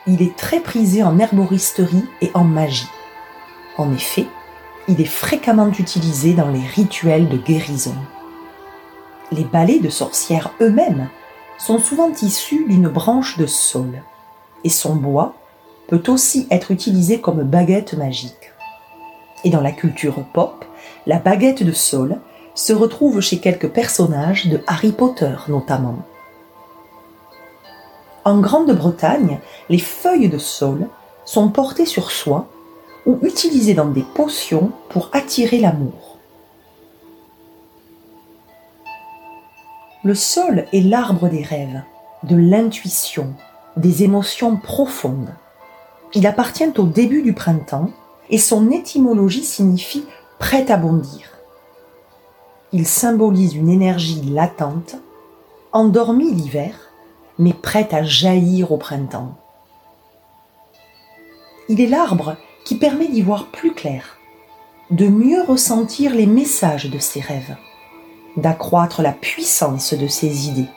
Il 0.07 0.23
est 0.23 0.37
très 0.37 0.61
prisé 0.61 1.03
en 1.03 1.19
herboristerie 1.19 2.05
et 2.21 2.31
en 2.35 2.45
magie. 2.45 2.91
En 3.79 3.93
effet, 3.93 4.27
il 4.89 5.01
est 5.01 5.05
fréquemment 5.05 5.69
utilisé 5.79 6.35
dans 6.35 6.49
les 6.49 6.67
rituels 6.67 7.29
de 7.29 7.39
guérison. 7.39 7.95
Les 9.33 9.45
balais 9.45 9.79
de 9.79 9.89
sorcières 9.89 10.53
eux-mêmes 10.61 11.09
sont 11.57 11.79
souvent 11.79 12.11
issus 12.23 12.67
d'une 12.69 12.89
branche 12.89 13.39
de 13.39 13.47
saule, 13.47 14.03
et 14.65 14.71
son 14.71 14.97
bois 14.97 15.35
peut 15.91 16.03
aussi 16.07 16.47
être 16.53 16.71
utilisé 16.71 17.21
comme 17.21 17.43
baguette 17.43 17.95
magique. 17.95 18.53
Et 19.43 19.51
dans 19.51 19.61
la 19.61 19.73
culture 19.73 20.23
pop, 20.33 20.65
la 21.07 21.19
baguette 21.19 21.65
de 21.65 21.73
Saul 21.73 22.19
se 22.55 22.73
retrouve 22.73 23.21
chez 23.21 23.39
quelques 23.39 23.69
personnages 23.69 24.47
de 24.47 24.61
Harry 24.69 24.93
Potter 24.93 25.35
notamment. 25.49 25.99
En 28.25 28.39
Grande-Bretagne, 28.39 29.41
les 29.69 29.79
feuilles 29.79 30.29
de 30.29 30.39
saule 30.39 30.87
sont 31.25 31.49
portées 31.49 31.87
sur 31.87 32.11
soi 32.13 32.47
ou 33.07 33.19
utilisées 33.23 33.75
dans 33.75 33.89
des 33.89 34.05
potions 34.15 34.71
pour 34.91 35.11
attirer 35.13 35.59
l'amour. 35.59 36.19
Le 40.05 40.15
sol 40.15 40.67
est 40.73 40.83
l'arbre 40.83 41.29
des 41.29 41.43
rêves, 41.43 41.83
de 42.23 42.37
l'intuition, 42.37 43.35
des 43.77 44.05
émotions 44.05 44.57
profondes. 44.57 45.35
Il 46.15 46.27
appartient 46.27 46.73
au 46.77 46.85
début 46.85 47.23
du 47.23 47.33
printemps 47.33 47.91
et 48.31 48.39
son 48.39 48.71
étymologie 48.71 49.45
signifie 49.45 50.05
prête 50.39 50.71
à 50.71 50.77
bondir. 50.77 51.29
Il 52.73 52.87
symbolise 52.87 53.55
une 53.55 53.69
énergie 53.69 54.23
latente, 54.23 54.97
endormie 55.73 56.33
l'hiver, 56.33 56.91
mais 57.39 57.53
prête 57.53 57.95
à 57.95 58.03
jaillir 58.03 58.73
au 58.73 58.77
printemps. 58.77 59.37
Il 61.69 61.81
est 61.81 61.87
l'arbre 61.87 62.37
qui 62.65 62.77
permet 62.77 63.09
d'y 63.09 63.23
voir 63.23 63.47
plus 63.47 63.73
clair, 63.73 64.19
de 64.91 65.07
mieux 65.07 65.43
ressentir 65.43 66.15
les 66.15 66.27
messages 66.27 66.91
de 66.91 66.99
ses 66.99 67.21
rêves, 67.21 67.57
d'accroître 68.37 69.01
la 69.03 69.13
puissance 69.13 69.95
de 69.95 70.09
ses 70.09 70.49
idées. 70.49 70.69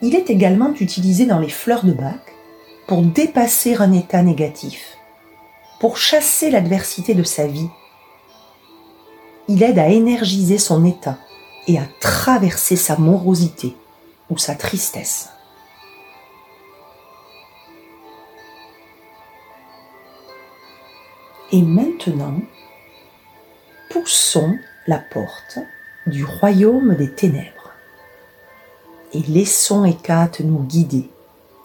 Il 0.00 0.14
est 0.14 0.30
également 0.30 0.72
utilisé 0.80 1.26
dans 1.26 1.38
les 1.38 1.48
fleurs 1.48 1.84
de 1.84 1.92
bac 1.92 2.35
pour 2.86 3.02
dépasser 3.02 3.74
un 3.76 3.92
état 3.92 4.22
négatif, 4.22 4.96
pour 5.80 5.96
chasser 5.96 6.50
l'adversité 6.50 7.14
de 7.14 7.24
sa 7.24 7.46
vie. 7.46 7.68
Il 9.48 9.62
aide 9.62 9.78
à 9.78 9.88
énergiser 9.88 10.58
son 10.58 10.84
état 10.84 11.18
et 11.66 11.78
à 11.78 11.86
traverser 12.00 12.76
sa 12.76 12.96
morosité 12.96 13.76
ou 14.30 14.38
sa 14.38 14.54
tristesse. 14.54 15.30
Et 21.52 21.62
maintenant, 21.62 22.40
poussons 23.90 24.58
la 24.86 24.98
porte 24.98 25.58
du 26.06 26.24
royaume 26.24 26.94
des 26.96 27.12
ténèbres 27.12 27.72
et 29.12 29.20
laissons 29.22 29.84
Hécate 29.84 30.40
nous 30.40 30.62
guider, 30.64 31.08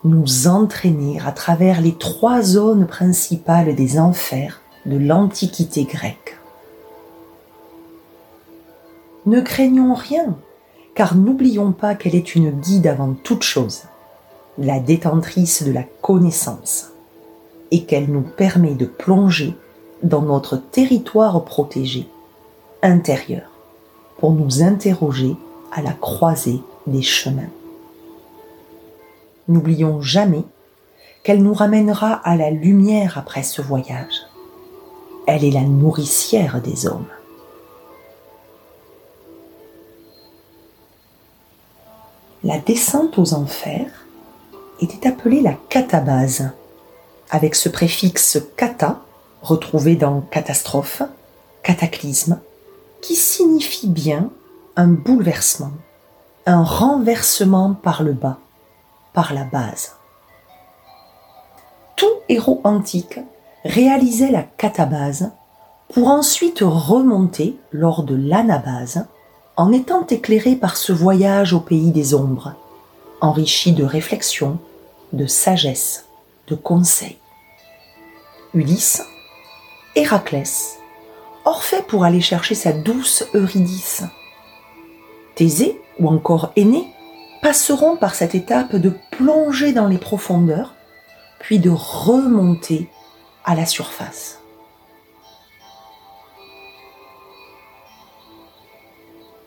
nous 0.03 0.47
entraîner 0.47 1.19
à 1.25 1.31
travers 1.31 1.81
les 1.81 1.93
trois 1.93 2.41
zones 2.41 2.87
principales 2.87 3.75
des 3.75 3.99
enfers 3.99 4.61
de 4.85 4.97
l'Antiquité 4.97 5.83
grecque. 5.83 6.37
Ne 9.27 9.41
craignons 9.41 9.93
rien, 9.93 10.35
car 10.95 11.15
n'oublions 11.15 11.71
pas 11.71 11.93
qu'elle 11.93 12.15
est 12.15 12.33
une 12.35 12.49
guide 12.49 12.87
avant 12.87 13.13
toute 13.13 13.43
chose, 13.43 13.83
la 14.57 14.79
détentrice 14.79 15.63
de 15.63 15.71
la 15.71 15.83
connaissance, 15.83 16.91
et 17.69 17.83
qu'elle 17.83 18.11
nous 18.11 18.21
permet 18.21 18.73
de 18.73 18.85
plonger 18.85 19.55
dans 20.01 20.23
notre 20.23 20.57
territoire 20.57 21.43
protégé, 21.45 22.07
intérieur, 22.81 23.51
pour 24.17 24.31
nous 24.31 24.63
interroger 24.63 25.35
à 25.71 25.83
la 25.83 25.93
croisée 25.93 26.61
des 26.87 27.03
chemins. 27.03 27.49
N'oublions 29.47 30.01
jamais 30.01 30.43
qu'elle 31.23 31.43
nous 31.43 31.53
ramènera 31.53 32.13
à 32.13 32.35
la 32.35 32.49
lumière 32.49 33.17
après 33.17 33.43
ce 33.43 33.61
voyage. 33.61 34.21
Elle 35.27 35.45
est 35.45 35.51
la 35.51 35.61
nourricière 35.61 36.61
des 36.61 36.87
hommes. 36.87 37.07
La 42.43 42.57
descente 42.57 43.19
aux 43.19 43.33
enfers 43.35 44.05
était 44.79 45.07
appelée 45.07 45.41
la 45.41 45.53
catabase, 45.69 46.49
avec 47.29 47.53
ce 47.53 47.69
préfixe 47.69 48.39
kata 48.57 49.01
retrouvé 49.43 49.95
dans 49.95 50.21
catastrophe, 50.21 51.03
cataclysme, 51.61 52.39
qui 53.01 53.15
signifie 53.15 53.87
bien 53.87 54.31
un 54.75 54.87
bouleversement, 54.87 55.71
un 56.47 56.63
renversement 56.63 57.73
par 57.73 58.01
le 58.01 58.13
bas, 58.13 58.39
par 59.13 59.33
la 59.33 59.43
base. 59.43 59.95
Tout 61.95 62.13
héros 62.29 62.61
antique 62.63 63.19
réalisait 63.63 64.31
la 64.31 64.43
catabase 64.43 65.31
pour 65.93 66.07
ensuite 66.07 66.59
remonter 66.61 67.57
lors 67.71 68.03
de 68.03 68.15
l'anabase 68.15 69.05
en 69.57 69.71
étant 69.71 70.05
éclairé 70.07 70.55
par 70.55 70.77
ce 70.77 70.93
voyage 70.93 71.53
au 71.53 71.59
pays 71.59 71.91
des 71.91 72.13
ombres, 72.13 72.53
enrichi 73.19 73.73
de 73.73 73.83
réflexion, 73.83 74.57
de 75.13 75.25
sagesse, 75.27 76.05
de 76.47 76.55
conseils. 76.55 77.17
Ulysse 78.53 79.03
Héraclès, 79.95 80.77
Orphée 81.43 81.81
pour 81.87 82.05
aller 82.05 82.21
chercher 82.21 82.55
sa 82.55 82.71
douce 82.71 83.23
Eurydice. 83.33 84.03
Thésée 85.35 85.81
ou 85.99 86.07
encore 86.07 86.51
Aînée 86.55 86.90
passeront 87.41 87.97
par 87.97 88.15
cette 88.15 88.35
étape 88.35 88.75
de 88.75 88.93
plonger 89.11 89.73
dans 89.73 89.87
les 89.87 89.97
profondeurs, 89.97 90.75
puis 91.39 91.59
de 91.59 91.71
remonter 91.71 92.89
à 93.43 93.55
la 93.55 93.65
surface. 93.65 94.39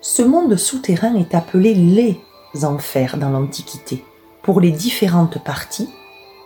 Ce 0.01 0.23
monde 0.23 0.57
souterrain 0.57 1.15
est 1.15 1.35
appelé 1.35 1.75
les 1.75 2.21
enfers 2.65 3.17
dans 3.17 3.31
l'Antiquité, 3.31 4.05
pour 4.43 4.61
les 4.61 4.71
différentes 4.71 5.43
parties 5.43 5.89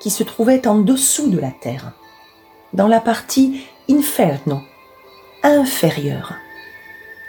qui 0.01 0.11
se 0.11 0.23
trouvaient 0.23 0.69
en 0.69 0.79
dessous 0.79 1.29
de 1.29 1.39
la 1.39 1.51
terre. 1.51 1.93
Dans 2.73 2.87
la 2.87 3.01
partie 3.01 3.63
inferno, 3.91 4.61
inférieur, 5.43 6.35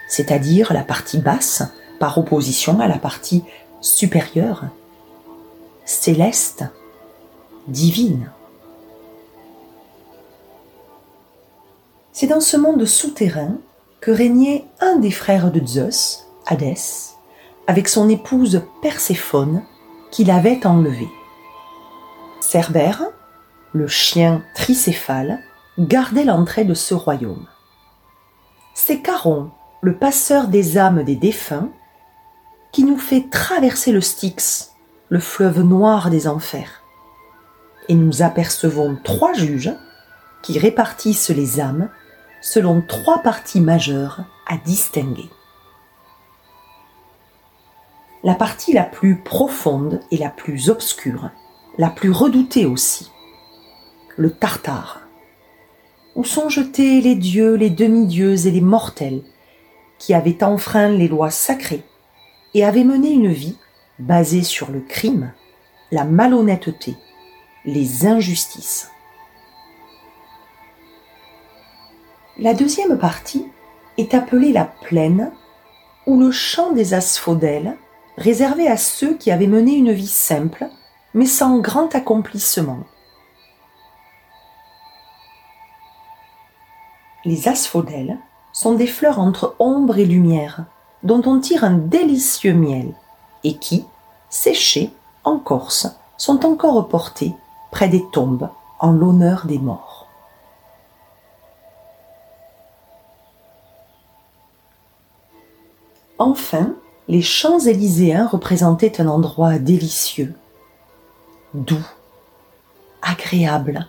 c'est-à-dire 0.07 0.73
la 0.73 0.83
partie 0.83 1.19
basse 1.19 1.63
par 1.99 2.17
opposition 2.17 2.79
à 2.79 2.87
la 2.87 2.97
partie 2.97 3.43
supérieure, 3.81 4.65
céleste, 5.85 6.65
divine. 7.67 8.31
C'est 12.11 12.27
dans 12.27 12.41
ce 12.41 12.57
monde 12.57 12.85
souterrain 12.85 13.55
que 14.01 14.11
régnait 14.11 14.65
un 14.79 14.97
des 14.97 15.11
frères 15.11 15.51
de 15.51 15.65
Zeus, 15.65 16.25
Hadès, 16.45 17.15
avec 17.67 17.87
son 17.87 18.09
épouse 18.09 18.63
Perséphone, 18.81 19.63
qu'il 20.11 20.31
avait 20.31 20.65
enlevé. 20.65 21.07
Cerbère, 22.41 23.03
le 23.73 23.87
chien 23.87 24.43
tricéphale, 24.55 25.39
gardait 25.77 26.25
l'entrée 26.25 26.65
de 26.65 26.73
ce 26.73 26.93
royaume. 26.93 27.45
C'est 28.73 29.01
Caron, 29.01 29.51
le 29.81 29.95
passeur 29.97 30.47
des 30.47 30.77
âmes 30.77 31.03
des 31.03 31.15
défunts, 31.15 31.69
qui 32.71 32.83
nous 32.83 32.97
fait 32.97 33.29
traverser 33.29 33.91
le 33.91 34.01
Styx, 34.01 34.73
le 35.09 35.19
fleuve 35.19 35.61
noir 35.61 36.09
des 36.09 36.27
enfers. 36.27 36.83
Et 37.87 37.95
nous 37.95 38.21
apercevons 38.21 38.97
trois 39.03 39.33
juges 39.33 39.73
qui 40.43 40.59
répartissent 40.59 41.29
les 41.29 41.59
âmes 41.59 41.89
selon 42.41 42.81
trois 42.81 43.19
parties 43.19 43.61
majeures 43.61 44.23
à 44.47 44.57
distinguer. 44.57 45.29
La 48.23 48.35
partie 48.35 48.73
la 48.73 48.83
plus 48.83 49.15
profonde 49.15 50.01
et 50.11 50.17
la 50.17 50.29
plus 50.29 50.69
obscure, 50.69 51.29
la 51.77 51.89
plus 51.89 52.11
redoutée 52.11 52.65
aussi, 52.65 53.09
le 54.17 54.31
Tartare, 54.31 55.01
où 56.15 56.23
sont 56.23 56.49
jetés 56.49 57.01
les 57.01 57.15
dieux, 57.15 57.55
les 57.55 57.69
demi-dieux 57.69 58.45
et 58.45 58.51
les 58.51 58.61
mortels 58.61 59.21
qui 59.97 60.13
avaient 60.13 60.43
enfreint 60.43 60.89
les 60.89 61.07
lois 61.07 61.31
sacrées 61.31 61.83
et 62.53 62.65
avaient 62.65 62.83
mené 62.83 63.11
une 63.11 63.31
vie 63.31 63.57
basée 63.99 64.43
sur 64.43 64.71
le 64.71 64.79
crime, 64.79 65.33
la 65.91 66.03
malhonnêteté, 66.03 66.95
les 67.65 68.05
injustices. 68.05 68.91
La 72.37 72.53
deuxième 72.53 72.97
partie 72.97 73.45
est 73.97 74.13
appelée 74.13 74.53
la 74.53 74.65
plaine 74.65 75.31
ou 76.07 76.19
le 76.19 76.31
champ 76.31 76.71
des 76.71 76.93
asphodèles, 76.93 77.77
réservé 78.17 78.67
à 78.67 78.77
ceux 78.77 79.15
qui 79.15 79.31
avaient 79.31 79.47
mené 79.47 79.73
une 79.73 79.91
vie 79.91 80.07
simple, 80.07 80.67
mais 81.13 81.25
sans 81.25 81.59
grand 81.59 81.93
accomplissement, 81.95 82.79
Les 87.25 87.49
asphodèles 87.49 88.17
sont 88.53 88.75
des 88.75 88.87
fleurs 88.87 89.19
entre 89.19 89.55
ombre 89.59 89.97
et 89.97 90.05
lumière, 90.05 90.65
dont 91.03 91.21
on 91.25 91.39
tire 91.39 91.63
un 91.63 91.77
délicieux 91.77 92.53
miel, 92.53 92.93
et 93.43 93.57
qui, 93.57 93.85
séchées 94.29 94.91
en 95.23 95.37
Corse, 95.37 95.87
sont 96.17 96.45
encore 96.45 96.87
portées 96.87 97.33
près 97.71 97.87
des 97.87 98.05
tombes 98.11 98.49
en 98.79 98.91
l'honneur 98.91 99.45
des 99.45 99.59
morts. 99.59 100.07
Enfin, 106.17 106.75
les 107.07 107.21
champs 107.21 107.59
élyséens 107.59 108.27
représentaient 108.27 108.99
un 108.99 109.07
endroit 109.07 109.57
délicieux, 109.57 110.35
doux, 111.53 111.87
agréable, 113.01 113.87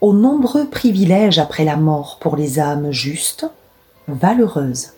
aux 0.00 0.12
nombreux 0.12 0.68
privilèges 0.68 1.38
après 1.38 1.64
la 1.64 1.76
mort 1.76 2.18
pour 2.20 2.36
les 2.36 2.58
âmes 2.58 2.90
justes, 2.90 3.46
valeureuses, 4.08 4.94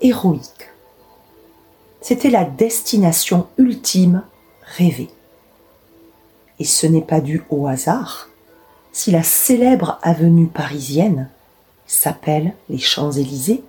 héroïques. 0.00 0.70
C'était 2.00 2.30
la 2.30 2.44
destination 2.44 3.46
ultime 3.58 4.22
rêvée. 4.76 5.10
Et 6.58 6.64
ce 6.64 6.86
n'est 6.86 7.02
pas 7.02 7.20
dû 7.20 7.42
au 7.50 7.66
hasard 7.66 8.28
si 8.92 9.10
la 9.10 9.22
célèbre 9.22 9.98
avenue 10.02 10.48
parisienne 10.48 11.28
s'appelle 11.86 12.54
les 12.68 12.78
Champs-Élysées. 12.78 13.62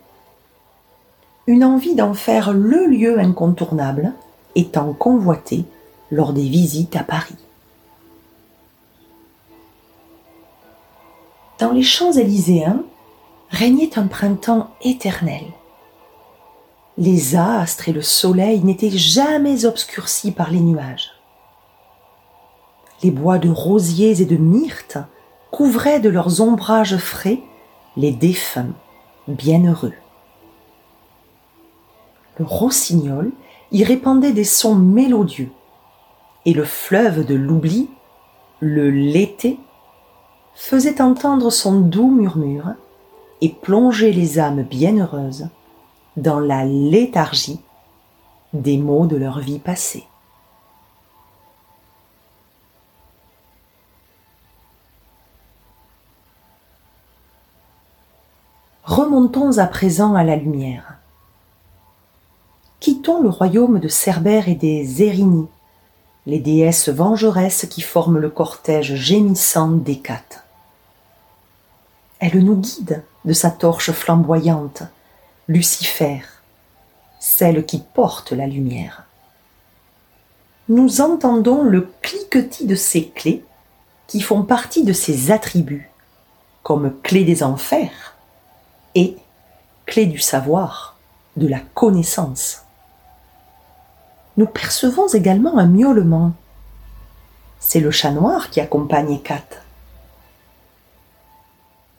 Une 1.47 1.63
envie 1.63 1.95
d'en 1.95 2.13
faire 2.13 2.53
le 2.53 2.87
lieu 2.87 3.19
incontournable 3.19 4.13
étant 4.55 4.93
convoitée 4.93 5.65
lors 6.09 6.33
des 6.33 6.47
visites 6.47 6.95
à 6.95 7.03
Paris. 7.03 7.35
dans 11.61 11.71
les 11.71 11.83
champs 11.83 12.11
élyséens 12.11 12.83
régnait 13.51 13.97
un 13.97 14.07
printemps 14.07 14.71
éternel. 14.81 15.43
Les 17.03 17.35
astres 17.35 17.89
et 17.89 17.93
le 17.93 18.03
soleil 18.03 18.63
n'étaient 18.63 18.91
jamais 18.91 19.65
obscurcis 19.65 20.31
par 20.31 20.51
les 20.51 20.59
nuages. 20.59 21.13
Les 23.01 23.09
bois 23.09 23.39
de 23.39 23.49
rosiers 23.49 24.21
et 24.21 24.25
de 24.25 24.37
myrtes 24.37 24.99
couvraient 25.49 25.99
de 25.99 26.09
leurs 26.09 26.41
ombrages 26.41 26.97
frais 26.97 27.39
les 27.97 28.11
défunts 28.11 28.75
bienheureux. 29.27 29.95
Le 32.37 32.45
rossignol 32.45 33.31
y 33.71 33.83
répandait 33.83 34.31
des 34.31 34.43
sons 34.43 34.75
mélodieux, 34.75 35.49
et 36.45 36.53
le 36.53 36.65
fleuve 36.65 37.25
de 37.25 37.33
l'oubli, 37.33 37.89
le 38.59 38.91
Lété, 38.91 39.57
faisait 40.53 41.01
entendre 41.01 41.49
son 41.49 41.79
doux 41.79 42.11
murmure 42.11 42.75
et 43.41 43.49
plongeait 43.49 44.11
les 44.11 44.37
âmes 44.37 44.61
bienheureuses 44.61 45.49
dans 46.17 46.39
la 46.39 46.65
léthargie 46.65 47.61
des 48.53 48.77
mots 48.77 49.05
de 49.05 49.15
leur 49.15 49.39
vie 49.39 49.59
passée. 49.59 50.05
Remontons 58.83 59.57
à 59.57 59.67
présent 59.67 60.15
à 60.15 60.23
la 60.23 60.35
lumière. 60.35 60.95
Quittons 62.81 63.21
le 63.21 63.29
royaume 63.29 63.79
de 63.79 63.87
Cerbère 63.87 64.49
et 64.49 64.55
des 64.55 65.03
Érinies, 65.03 65.47
les 66.25 66.39
déesses 66.39 66.89
vengeresses 66.89 67.67
qui 67.69 67.81
forment 67.81 68.17
le 68.17 68.29
cortège 68.29 68.95
gémissant 68.95 69.69
d'Hécate. 69.69 70.43
Elle 72.19 72.43
nous 72.43 72.57
guide 72.57 73.03
de 73.23 73.33
sa 73.33 73.49
torche 73.49 73.91
flamboyante, 73.91 74.83
Lucifer, 75.53 76.21
celle 77.19 77.65
qui 77.65 77.79
porte 77.79 78.31
la 78.31 78.47
lumière. 78.47 79.03
Nous 80.69 81.01
entendons 81.01 81.63
le 81.63 81.91
cliquetis 82.01 82.65
de 82.65 82.75
ses 82.75 83.09
clés 83.09 83.43
qui 84.07 84.21
font 84.21 84.43
partie 84.43 84.85
de 84.85 84.93
ses 84.93 85.29
attributs, 85.29 85.91
comme 86.63 86.97
clé 87.01 87.25
des 87.25 87.43
enfers 87.43 88.15
et 88.95 89.17
clé 89.85 90.05
du 90.05 90.19
savoir, 90.19 90.95
de 91.35 91.49
la 91.49 91.59
connaissance. 91.59 92.61
Nous 94.37 94.47
percevons 94.47 95.09
également 95.09 95.57
un 95.57 95.67
miaulement. 95.67 96.31
C'est 97.59 97.81
le 97.81 97.91
chat 97.91 98.11
noir 98.11 98.51
qui 98.51 98.61
accompagne 98.61 99.15
Hécate. 99.15 99.63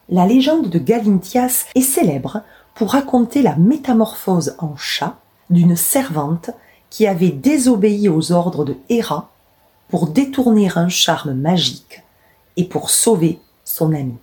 La 0.09 0.25
légende 0.25 0.71
de 0.71 0.79
Galinthias 0.79 1.67
est 1.75 1.83
célèbre 1.83 2.43
pour 2.75 2.93
raconter 2.93 3.43
la 3.43 3.57
métamorphose 3.57 4.57
en 4.59 4.77
chat 4.77 5.19
d'une 5.51 5.77
servante 5.77 6.51
qui 6.91 7.07
avait 7.07 7.31
désobéi 7.31 8.09
aux 8.09 8.33
ordres 8.33 8.65
de 8.65 8.77
Héra 8.89 9.31
pour 9.89 10.09
détourner 10.09 10.71
un 10.75 10.89
charme 10.89 11.35
magique 11.35 12.03
et 12.57 12.65
pour 12.65 12.91
sauver 12.91 13.41
son 13.65 13.95
ami. 13.95 14.15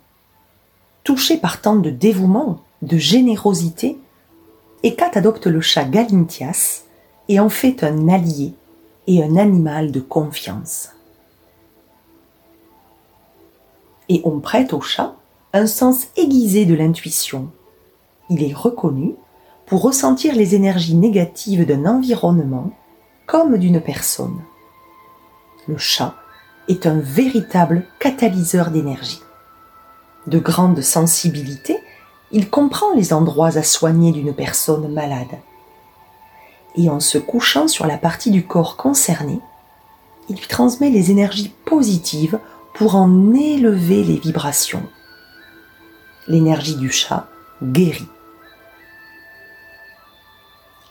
Touché 1.04 1.36
par 1.36 1.60
tant 1.60 1.76
de 1.76 1.90
dévouement, 1.90 2.60
de 2.82 2.96
générosité, 2.96 3.98
Hécate 4.82 5.16
adopte 5.16 5.46
le 5.46 5.60
chat 5.60 5.84
Galinthias 5.84 6.84
et 7.28 7.38
en 7.38 7.48
fait 7.48 7.84
un 7.84 8.08
allié 8.08 8.54
et 9.06 9.22
un 9.22 9.36
animal 9.36 9.92
de 9.92 10.00
confiance. 10.00 10.90
Et 14.08 14.22
on 14.24 14.40
prête 14.40 14.72
au 14.72 14.80
chat 14.80 15.14
un 15.52 15.66
sens 15.66 16.08
aiguisé 16.16 16.64
de 16.64 16.74
l'intuition. 16.74 17.50
Il 18.30 18.44
est 18.44 18.54
reconnu 18.54 19.16
pour 19.66 19.82
ressentir 19.82 20.34
les 20.34 20.54
énergies 20.54 20.94
négatives 20.94 21.66
d'un 21.66 21.84
environnement 21.84 22.70
comme 23.26 23.56
d'une 23.58 23.80
personne. 23.80 24.40
Le 25.68 25.76
chat 25.76 26.14
est 26.68 26.86
un 26.86 26.98
véritable 26.98 27.84
catalyseur 27.98 28.70
d'énergie. 28.70 29.20
De 30.26 30.38
grande 30.38 30.80
sensibilité, 30.80 31.78
il 32.30 32.50
comprend 32.50 32.94
les 32.94 33.12
endroits 33.12 33.56
à 33.58 33.62
soigner 33.62 34.12
d'une 34.12 34.34
personne 34.34 34.92
malade. 34.92 35.38
Et 36.76 36.88
en 36.88 37.00
se 37.00 37.18
couchant 37.18 37.66
sur 37.66 37.86
la 37.86 37.98
partie 37.98 38.30
du 38.30 38.46
corps 38.46 38.76
concernée, 38.76 39.40
il 40.28 40.36
lui 40.36 40.46
transmet 40.46 40.90
les 40.90 41.10
énergies 41.10 41.52
positives 41.64 42.38
pour 42.74 42.94
en 42.94 43.34
élever 43.34 44.04
les 44.04 44.18
vibrations. 44.18 44.84
L'énergie 46.28 46.76
du 46.76 46.90
chat 46.90 47.28
guérit 47.62 48.08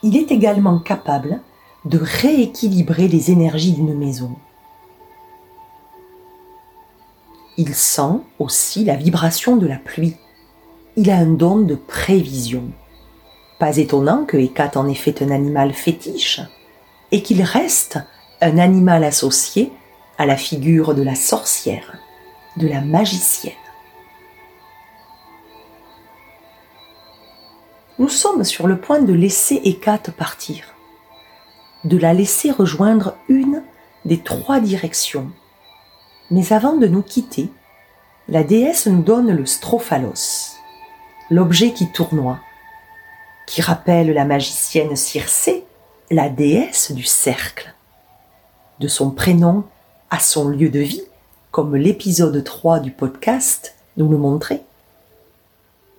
il 0.02 0.16
est 0.16 0.30
également 0.30 0.78
capable 0.78 1.40
de 1.84 1.98
rééquilibrer 1.98 3.08
les 3.08 3.30
énergies 3.30 3.72
d'une 3.72 3.96
maison. 3.96 4.36
Il 7.56 7.74
sent 7.74 8.20
aussi 8.38 8.84
la 8.84 8.96
vibration 8.96 9.56
de 9.56 9.66
la 9.66 9.76
pluie. 9.76 10.16
Il 10.96 11.10
a 11.10 11.16
un 11.16 11.26
don 11.26 11.58
de 11.58 11.74
prévision. 11.74 12.64
Pas 13.58 13.76
étonnant 13.76 14.24
que 14.24 14.36
Hécate 14.36 14.76
en 14.76 14.88
ait 14.88 14.94
fait 14.94 15.22
un 15.22 15.30
animal 15.30 15.72
fétiche 15.72 16.40
et 17.12 17.22
qu'il 17.22 17.42
reste 17.42 17.98
un 18.40 18.56
animal 18.58 19.04
associé 19.04 19.72
à 20.16 20.26
la 20.26 20.36
figure 20.36 20.94
de 20.94 21.02
la 21.02 21.14
sorcière, 21.14 21.98
de 22.56 22.66
la 22.66 22.80
magicienne. 22.80 23.52
Nous 28.00 28.08
sommes 28.08 28.44
sur 28.44 28.66
le 28.66 28.78
point 28.78 29.02
de 29.02 29.12
laisser 29.12 29.60
Hécate 29.62 30.10
partir, 30.10 30.64
de 31.84 31.98
la 31.98 32.14
laisser 32.14 32.50
rejoindre 32.50 33.14
une 33.28 33.62
des 34.06 34.16
trois 34.16 34.58
directions. 34.58 35.30
Mais 36.30 36.54
avant 36.54 36.78
de 36.78 36.86
nous 36.86 37.02
quitter, 37.02 37.50
la 38.26 38.42
déesse 38.42 38.86
nous 38.86 39.02
donne 39.02 39.30
le 39.30 39.44
strophalos, 39.44 40.56
l'objet 41.28 41.74
qui 41.74 41.92
tournoie, 41.92 42.38
qui 43.46 43.60
rappelle 43.60 44.14
la 44.14 44.24
magicienne 44.24 44.96
Circé, 44.96 45.66
la 46.10 46.30
déesse 46.30 46.92
du 46.92 47.04
cercle. 47.04 47.74
De 48.78 48.88
son 48.88 49.10
prénom 49.10 49.64
à 50.08 50.20
son 50.20 50.48
lieu 50.48 50.70
de 50.70 50.80
vie, 50.80 51.04
comme 51.50 51.76
l'épisode 51.76 52.42
3 52.42 52.80
du 52.80 52.92
podcast 52.92 53.74
nous 53.98 54.08
le 54.08 54.16
montrait 54.16 54.62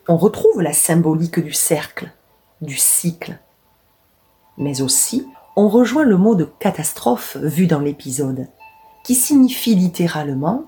on 0.07 0.17
retrouve 0.17 0.61
la 0.61 0.73
symbolique 0.73 1.39
du 1.39 1.53
cercle, 1.53 2.11
du 2.61 2.77
cycle. 2.77 3.37
Mais 4.57 4.81
aussi, 4.81 5.27
on 5.55 5.67
rejoint 5.67 6.03
le 6.03 6.17
mot 6.17 6.35
de 6.35 6.45
catastrophe 6.59 7.37
vu 7.37 7.67
dans 7.67 7.79
l'épisode, 7.79 8.47
qui 9.03 9.15
signifie 9.15 9.75
littéralement 9.75 10.65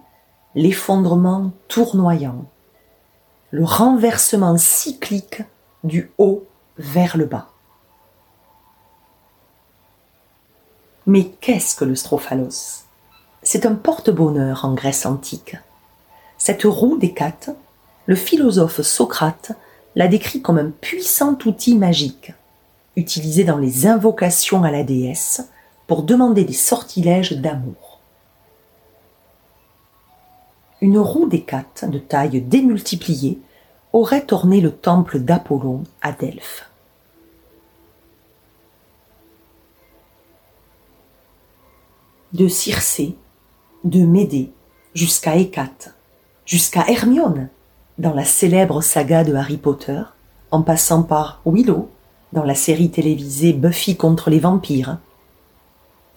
l'effondrement 0.55 1.51
tournoyant, 1.67 2.45
le 3.51 3.63
renversement 3.63 4.57
cyclique 4.57 5.43
du 5.83 6.11
haut 6.17 6.45
vers 6.77 7.17
le 7.17 7.25
bas. 7.25 7.49
Mais 11.05 11.25
qu'est-ce 11.41 11.75
que 11.75 11.85
le 11.85 11.95
strophalos? 11.95 12.85
C'est 13.41 13.65
un 13.65 13.75
porte-bonheur 13.75 14.63
en 14.63 14.73
Grèce 14.73 15.05
antique. 15.05 15.57
Cette 16.37 16.63
roue 16.63 16.97
d'Hécate 16.97 17.49
le 18.05 18.15
philosophe 18.15 18.81
Socrate 18.81 19.51
l'a 19.95 20.07
décrit 20.07 20.41
comme 20.41 20.57
un 20.57 20.71
puissant 20.71 21.37
outil 21.45 21.75
magique, 21.75 22.33
utilisé 22.95 23.43
dans 23.43 23.57
les 23.57 23.87
invocations 23.87 24.63
à 24.63 24.71
la 24.71 24.83
déesse 24.83 25.49
pour 25.87 26.03
demander 26.03 26.43
des 26.43 26.53
sortilèges 26.53 27.33
d'amour. 27.33 27.99
Une 30.81 30.99
roue 30.99 31.27
d'Hécate 31.27 31.85
de 31.89 31.99
taille 31.99 32.41
démultipliée 32.41 33.39
aurait 33.93 34.33
orné 34.33 34.59
le 34.59 34.71
temple 34.71 35.19
d'Apollon 35.19 35.83
à 36.01 36.11
Delphes. 36.11 36.69
De 42.33 42.47
Circé, 42.47 43.15
de 43.83 44.03
Médée 44.03 44.51
jusqu'à 44.95 45.35
Hécate, 45.35 45.93
jusqu'à 46.45 46.85
Hermione, 46.89 47.49
dans 47.97 48.13
la 48.13 48.25
célèbre 48.25 48.81
saga 48.81 49.23
de 49.23 49.35
Harry 49.35 49.57
Potter, 49.57 50.01
en 50.51 50.61
passant 50.61 51.03
par 51.03 51.41
Willow 51.45 51.89
dans 52.31 52.43
la 52.43 52.55
série 52.55 52.89
télévisée 52.89 53.53
Buffy 53.53 53.95
contre 53.95 54.29
les 54.29 54.39
vampires. 54.39 54.97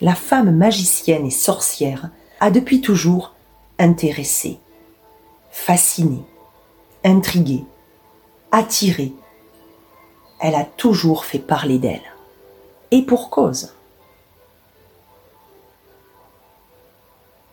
La 0.01 0.15
femme 0.15 0.55
magicienne 0.55 1.27
et 1.27 1.31
sorcière 1.31 2.11
a 2.41 2.51
depuis 2.51 2.81
toujours 2.81 3.35
intéressé, 3.79 4.59
fasciné, 5.51 6.23
intrigué, 7.05 7.65
attiré. 8.51 9.13
Elle 10.41 10.55
a 10.55 10.65
toujours 10.65 11.25
fait 11.25 11.39
parler 11.39 11.79
d'elle. 11.79 12.03
Et 12.91 13.03
pour 13.03 13.31
cause. 13.31 13.75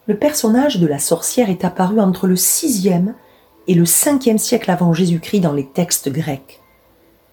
Le 0.06 0.18
personnage 0.18 0.80
de 0.80 0.88
la 0.88 1.00
sorcière 1.00 1.50
est 1.50 1.64
apparu 1.64 2.00
entre 2.00 2.28
le 2.28 2.36
sixième 2.36 3.16
et 3.67 3.73
le 3.73 3.86
5 3.86 4.38
siècle 4.38 4.71
avant 4.71 4.93
Jésus-Christ 4.93 5.41
dans 5.41 5.54
les 5.54 5.65
textes 5.65 6.10
grecs. 6.10 6.62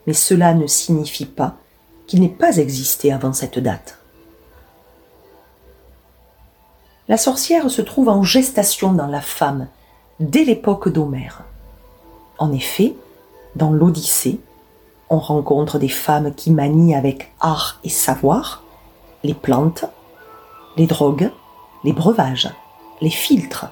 Mais 0.06 0.12
cela 0.12 0.54
ne 0.54 0.66
signifie 0.66 1.26
pas 1.26 1.56
qu'il 2.06 2.20
n'ait 2.20 2.28
pas 2.28 2.56
existé 2.56 3.12
avant 3.12 3.32
cette 3.32 3.58
date. 3.58 3.98
La 7.08 7.16
sorcière 7.16 7.70
se 7.70 7.82
trouve 7.82 8.08
en 8.08 8.22
gestation 8.22 8.92
dans 8.92 9.08
la 9.08 9.20
femme 9.20 9.68
dès 10.20 10.44
l'époque 10.44 10.88
d'Homère. 10.88 11.42
En 12.38 12.52
effet, 12.52 12.94
dans 13.56 13.72
l'Odyssée, 13.72 14.40
on 15.08 15.18
rencontre 15.18 15.78
des 15.78 15.88
femmes 15.88 16.32
qui 16.34 16.52
manient 16.52 16.94
avec 16.94 17.32
art 17.40 17.80
et 17.82 17.88
savoir 17.88 18.62
les 19.24 19.34
plantes, 19.34 19.84
les 20.76 20.86
drogues, 20.86 21.30
les 21.82 21.92
breuvages, 21.92 22.50
les 23.00 23.10
filtres. 23.10 23.66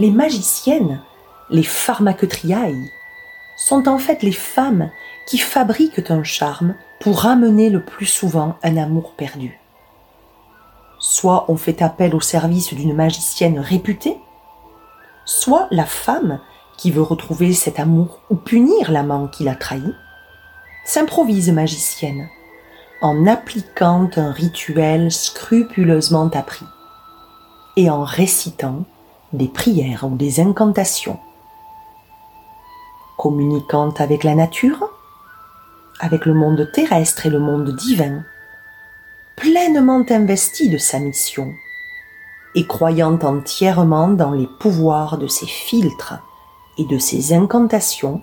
Les 0.00 0.10
magiciennes, 0.10 1.02
les 1.50 1.62
pharmacotriailles, 1.62 2.90
sont 3.58 3.86
en 3.86 3.98
fait 3.98 4.22
les 4.22 4.32
femmes 4.32 4.90
qui 5.26 5.36
fabriquent 5.36 6.10
un 6.10 6.24
charme 6.24 6.74
pour 7.00 7.20
ramener 7.20 7.68
le 7.68 7.84
plus 7.84 8.06
souvent 8.06 8.56
un 8.62 8.78
amour 8.78 9.12
perdu. 9.12 9.60
Soit 10.98 11.44
on 11.48 11.58
fait 11.58 11.82
appel 11.82 12.14
au 12.14 12.20
service 12.22 12.72
d'une 12.72 12.94
magicienne 12.94 13.58
réputée, 13.58 14.16
soit 15.26 15.68
la 15.70 15.84
femme 15.84 16.40
qui 16.78 16.90
veut 16.90 17.02
retrouver 17.02 17.52
cet 17.52 17.78
amour 17.78 18.20
ou 18.30 18.36
punir 18.36 18.90
l'amant 18.90 19.28
qui 19.28 19.44
l'a 19.44 19.54
trahi, 19.54 19.92
s'improvise 20.86 21.52
magicienne 21.52 22.26
en 23.02 23.26
appliquant 23.26 24.08
un 24.16 24.32
rituel 24.32 25.12
scrupuleusement 25.12 26.30
appris 26.30 26.64
et 27.76 27.90
en 27.90 28.02
récitant 28.02 28.86
des 29.32 29.48
prières 29.48 30.04
ou 30.04 30.16
des 30.16 30.40
incantations 30.40 31.18
communiquant 33.20 33.90
avec 33.98 34.24
la 34.24 34.34
nature, 34.34 34.88
avec 36.00 36.24
le 36.24 36.32
monde 36.32 36.70
terrestre 36.72 37.26
et 37.26 37.30
le 37.30 37.38
monde 37.38 37.76
divin, 37.76 38.24
pleinement 39.36 40.02
investi 40.08 40.70
de 40.70 40.78
sa 40.78 40.98
mission 40.98 41.52
et 42.54 42.66
croyant 42.66 43.18
entièrement 43.22 44.08
dans 44.08 44.30
les 44.30 44.48
pouvoirs 44.58 45.18
de 45.18 45.26
ses 45.26 45.46
filtres 45.46 46.14
et 46.78 46.86
de 46.86 46.96
ses 46.96 47.34
incantations, 47.34 48.22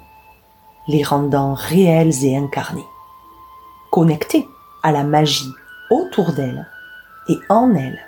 les 0.87 1.03
rendant 1.03 1.53
réels 1.53 2.25
et 2.25 2.35
incarnés, 2.35 2.87
connectés 3.91 4.47
à 4.81 4.91
la 4.91 5.03
magie 5.03 5.53
autour 5.91 6.33
d'elle 6.33 6.67
et 7.29 7.37
en 7.49 7.75
elle. 7.75 7.99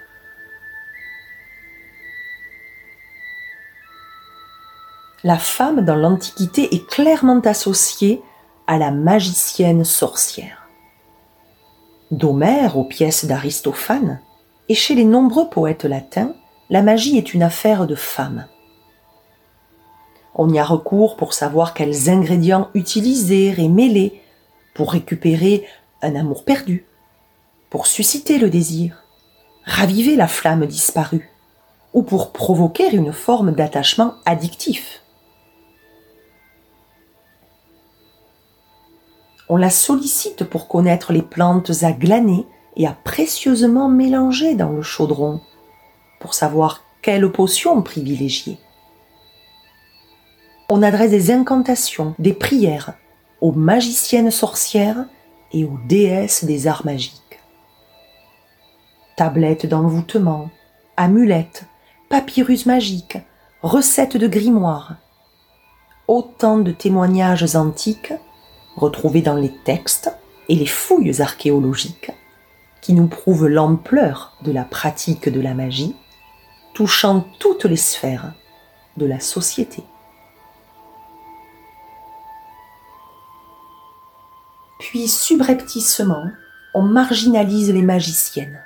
La 5.23 5.37
femme 5.37 5.83
dans 5.83 5.95
l'Antiquité 5.95 6.73
est 6.73 6.87
clairement 6.87 7.41
associée 7.41 8.21
à 8.67 8.77
la 8.77 8.91
magicienne 8.91 9.83
sorcière. 9.83 10.69
D'Homère 12.11 12.77
aux 12.77 12.85
pièces 12.85 13.25
d'Aristophane, 13.25 14.21
et 14.69 14.75
chez 14.75 14.95
les 14.95 15.05
nombreux 15.05 15.49
poètes 15.49 15.83
latins, 15.83 16.33
la 16.69 16.81
magie 16.81 17.17
est 17.17 17.33
une 17.33 17.43
affaire 17.43 17.87
de 17.87 17.95
femmes. 17.95 18.45
On 20.35 20.49
y 20.53 20.59
a 20.59 20.63
recours 20.63 21.17
pour 21.17 21.33
savoir 21.33 21.73
quels 21.73 22.09
ingrédients 22.09 22.69
utiliser 22.73 23.47
et 23.57 23.67
mêler 23.67 24.21
pour 24.73 24.93
récupérer 24.93 25.65
un 26.01 26.15
amour 26.15 26.45
perdu, 26.45 26.85
pour 27.69 27.87
susciter 27.87 28.37
le 28.37 28.49
désir, 28.49 29.03
raviver 29.65 30.15
la 30.15 30.27
flamme 30.27 30.65
disparue, 30.65 31.29
ou 31.93 32.03
pour 32.03 32.31
provoquer 32.31 32.95
une 32.95 33.11
forme 33.11 33.51
d'attachement 33.51 34.13
addictif. 34.25 35.01
On 39.49 39.57
la 39.57 39.71
sollicite 39.71 40.43
pour 40.43 40.67
connaître 40.67 41.11
les 41.11 41.23
plantes 41.23 41.71
à 41.81 41.91
glaner 41.91 42.45
et 42.77 42.87
à 42.87 42.93
précieusement 43.03 43.89
mélanger 43.89 44.53
dans 44.53 44.69
le 44.69 44.83
chaudron, 44.83 45.41
pour 46.19 46.35
savoir 46.35 46.83
quelle 47.01 47.31
potion 47.31 47.81
privilégier. 47.81 48.59
On 50.69 50.83
adresse 50.83 51.09
des 51.09 51.31
incantations, 51.31 52.13
des 52.19 52.33
prières 52.33 52.93
aux 53.41 53.51
magiciennes 53.51 54.31
sorcières 54.31 55.05
et 55.51 55.65
aux 55.65 55.79
déesses 55.87 56.45
des 56.45 56.67
arts 56.67 56.85
magiques. 56.85 57.39
Tablettes 59.17 59.65
d'envoûtement, 59.65 60.49
amulettes, 60.95 61.63
papyrus 62.07 62.67
magiques, 62.67 63.17
recettes 63.63 64.17
de 64.17 64.27
grimoires, 64.27 64.97
autant 66.07 66.59
de 66.59 66.71
témoignages 66.71 67.55
antiques 67.55 68.13
retrouvés 68.79 69.21
dans 69.21 69.35
les 69.35 69.53
textes 69.63 70.11
et 70.47 70.55
les 70.55 70.65
fouilles 70.65 71.21
archéologiques 71.21 72.11
qui 72.81 72.93
nous 72.93 73.07
prouvent 73.07 73.47
l'ampleur 73.47 74.37
de 74.41 74.51
la 74.51 74.63
pratique 74.63 75.29
de 75.29 75.41
la 75.41 75.53
magie, 75.53 75.95
touchant 76.73 77.25
toutes 77.39 77.65
les 77.65 77.77
sphères 77.77 78.33
de 78.97 79.05
la 79.05 79.19
société. 79.19 79.83
Puis 84.79 85.07
subrepticement, 85.07 86.31
on 86.73 86.81
marginalise 86.81 87.71
les 87.71 87.81
magiciennes. 87.81 88.63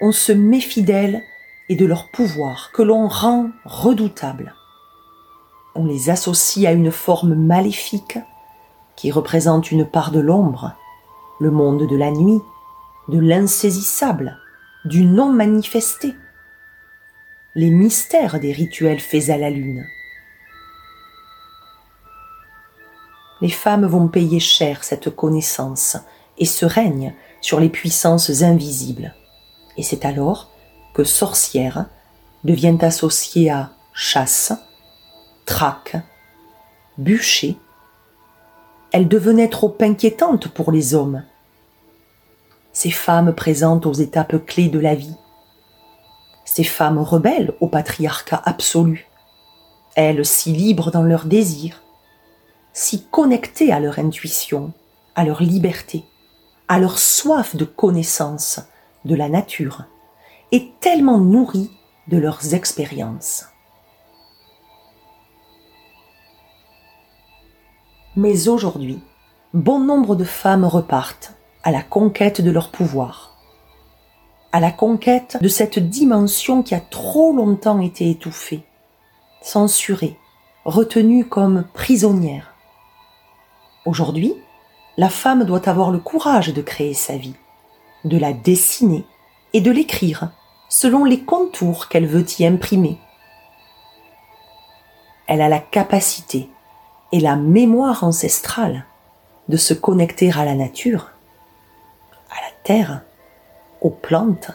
On 0.00 0.12
se 0.12 0.32
méfie 0.32 0.82
d'elles 0.82 1.20
et 1.68 1.76
de 1.76 1.84
leur 1.84 2.10
pouvoir 2.10 2.70
que 2.72 2.82
l'on 2.82 3.08
rend 3.08 3.50
redoutable. 3.64 4.54
On 5.74 5.84
les 5.84 6.10
associe 6.10 6.66
à 6.66 6.72
une 6.72 6.90
forme 6.90 7.34
maléfique 7.34 8.18
qui 9.02 9.10
représente 9.10 9.72
une 9.72 9.84
part 9.84 10.12
de 10.12 10.20
l'ombre, 10.20 10.76
le 11.40 11.50
monde 11.50 11.88
de 11.88 11.96
la 11.96 12.12
nuit, 12.12 12.40
de 13.08 13.18
l'insaisissable, 13.18 14.38
du 14.84 15.04
non 15.04 15.32
manifesté, 15.32 16.14
les 17.56 17.70
mystères 17.70 18.38
des 18.38 18.52
rituels 18.52 19.00
faits 19.00 19.28
à 19.28 19.38
la 19.38 19.50
lune. 19.50 19.84
Les 23.40 23.48
femmes 23.48 23.86
vont 23.86 24.06
payer 24.06 24.38
cher 24.38 24.84
cette 24.84 25.10
connaissance 25.10 25.96
et 26.38 26.46
ce 26.46 26.64
règne 26.64 27.12
sur 27.40 27.58
les 27.58 27.70
puissances 27.70 28.42
invisibles. 28.42 29.16
Et 29.76 29.82
c'est 29.82 30.04
alors 30.04 30.52
que 30.94 31.02
sorcière 31.02 31.86
devient 32.44 32.78
associée 32.82 33.50
à 33.50 33.72
chasse, 33.94 34.52
traque, 35.44 35.96
bûcher, 36.98 37.58
elle 38.92 39.08
devenait 39.08 39.48
trop 39.48 39.74
inquiétante 39.80 40.48
pour 40.48 40.70
les 40.70 40.94
hommes. 40.94 41.24
Ces 42.72 42.90
femmes 42.90 43.34
présentes 43.34 43.86
aux 43.86 43.92
étapes 43.92 44.44
clés 44.46 44.68
de 44.68 44.78
la 44.78 44.94
vie, 44.94 45.16
ces 46.44 46.64
femmes 46.64 46.98
rebelles 46.98 47.54
au 47.60 47.68
patriarcat 47.68 48.40
absolu, 48.44 49.06
elles 49.94 50.24
si 50.24 50.52
libres 50.52 50.90
dans 50.90 51.02
leurs 51.02 51.24
désirs, 51.24 51.82
si 52.72 53.04
connectées 53.04 53.72
à 53.72 53.80
leur 53.80 53.98
intuition, 53.98 54.72
à 55.14 55.24
leur 55.24 55.42
liberté, 55.42 56.04
à 56.68 56.78
leur 56.78 56.98
soif 56.98 57.56
de 57.56 57.64
connaissance 57.64 58.60
de 59.04 59.14
la 59.14 59.28
nature, 59.28 59.84
et 60.52 60.72
tellement 60.80 61.18
nourries 61.18 61.70
de 62.08 62.18
leurs 62.18 62.54
expériences. 62.54 63.51
Mais 68.14 68.48
aujourd'hui, 68.48 69.00
bon 69.54 69.80
nombre 69.80 70.14
de 70.16 70.24
femmes 70.24 70.66
repartent 70.66 71.32
à 71.62 71.70
la 71.70 71.82
conquête 71.82 72.42
de 72.42 72.50
leur 72.50 72.70
pouvoir, 72.70 73.38
à 74.52 74.60
la 74.60 74.70
conquête 74.70 75.38
de 75.40 75.48
cette 75.48 75.78
dimension 75.78 76.62
qui 76.62 76.74
a 76.74 76.80
trop 76.80 77.32
longtemps 77.32 77.80
été 77.80 78.10
étouffée, 78.10 78.64
censurée, 79.40 80.18
retenue 80.66 81.24
comme 81.24 81.64
prisonnière. 81.72 82.52
Aujourd'hui, 83.86 84.34
la 84.98 85.08
femme 85.08 85.44
doit 85.44 85.66
avoir 85.66 85.90
le 85.90 85.98
courage 85.98 86.52
de 86.52 86.60
créer 86.60 86.92
sa 86.92 87.16
vie, 87.16 87.36
de 88.04 88.18
la 88.18 88.34
dessiner 88.34 89.06
et 89.54 89.62
de 89.62 89.70
l'écrire 89.70 90.32
selon 90.68 91.06
les 91.06 91.20
contours 91.20 91.88
qu'elle 91.88 92.06
veut 92.06 92.26
y 92.38 92.44
imprimer. 92.44 92.98
Elle 95.26 95.40
a 95.40 95.48
la 95.48 95.60
capacité 95.60 96.50
et 97.12 97.20
la 97.20 97.36
mémoire 97.36 98.04
ancestrale 98.04 98.86
de 99.48 99.56
se 99.56 99.74
connecter 99.74 100.32
à 100.32 100.44
la 100.44 100.54
nature, 100.54 101.10
à 102.30 102.36
la 102.36 102.52
terre, 102.64 103.02
aux 103.82 103.90
plantes, 103.90 104.50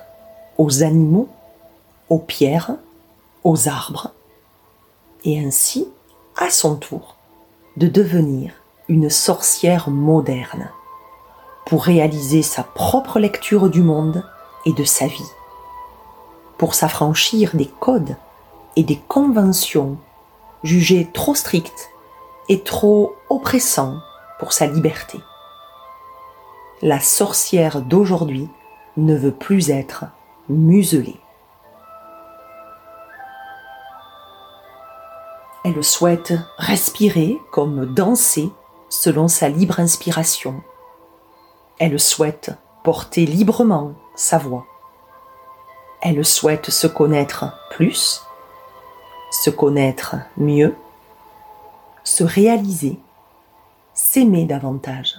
aux 0.57 0.83
animaux, 0.83 1.29
aux 2.09 2.17
pierres, 2.17 2.75
aux 3.43 3.67
arbres, 3.67 4.11
et 5.23 5.39
ainsi, 5.39 5.87
à 6.35 6.49
son 6.49 6.75
tour, 6.75 7.15
de 7.75 7.87
devenir 7.87 8.53
une 8.87 9.09
sorcière 9.09 9.89
moderne 9.89 10.71
pour 11.65 11.83
réaliser 11.83 12.41
sa 12.41 12.63
propre 12.63 13.19
lecture 13.19 13.69
du 13.69 13.83
monde 13.83 14.23
et 14.65 14.73
de 14.73 14.83
sa 14.83 15.05
vie, 15.05 15.31
pour 16.57 16.73
s'affranchir 16.73 17.55
des 17.55 17.69
codes 17.79 18.15
et 18.75 18.83
des 18.83 18.99
conventions 19.07 19.97
jugées 20.63 21.09
trop 21.13 21.35
strictes 21.35 21.89
est 22.49 22.65
trop 22.65 23.15
oppressant 23.29 23.99
pour 24.39 24.53
sa 24.53 24.67
liberté. 24.67 25.19
La 26.81 26.99
sorcière 26.99 27.81
d'aujourd'hui 27.81 28.49
ne 28.97 29.15
veut 29.15 29.31
plus 29.31 29.69
être 29.69 30.05
muselée. 30.49 31.19
Elle 35.65 35.83
souhaite 35.83 36.33
respirer 36.57 37.37
comme 37.51 37.93
danser 37.93 38.49
selon 38.89 39.27
sa 39.27 39.49
libre 39.49 39.79
inspiration. 39.79 40.61
Elle 41.79 41.99
souhaite 41.99 42.51
porter 42.83 43.25
librement 43.25 43.93
sa 44.15 44.37
voix. 44.37 44.65
Elle 46.01 46.23
souhaite 46.23 46.69
se 46.69 46.87
connaître 46.87 47.45
plus, 47.71 48.21
se 49.31 49.49
connaître 49.49 50.15
mieux, 50.37 50.73
se 52.07 52.23
réaliser, 52.23 52.97
s'aimer 53.93 54.45
davantage. 54.45 55.15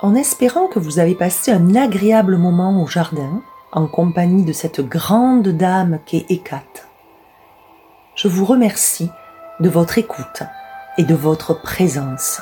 En 0.00 0.16
espérant 0.16 0.66
que 0.66 0.80
vous 0.80 0.98
avez 0.98 1.14
passé 1.14 1.52
un 1.52 1.76
agréable 1.76 2.38
moment 2.38 2.82
au 2.82 2.88
jardin, 2.88 3.40
en 3.70 3.86
compagnie 3.86 4.44
de 4.44 4.52
cette 4.52 4.80
grande 4.80 5.46
dame 5.46 6.00
qu'est 6.06 6.26
Hécate, 6.28 6.88
je 8.16 8.26
vous 8.26 8.44
remercie 8.44 9.08
de 9.60 9.68
votre 9.68 9.98
écoute 9.98 10.42
et 10.98 11.04
de 11.04 11.14
votre 11.14 11.60
présence. 11.60 12.40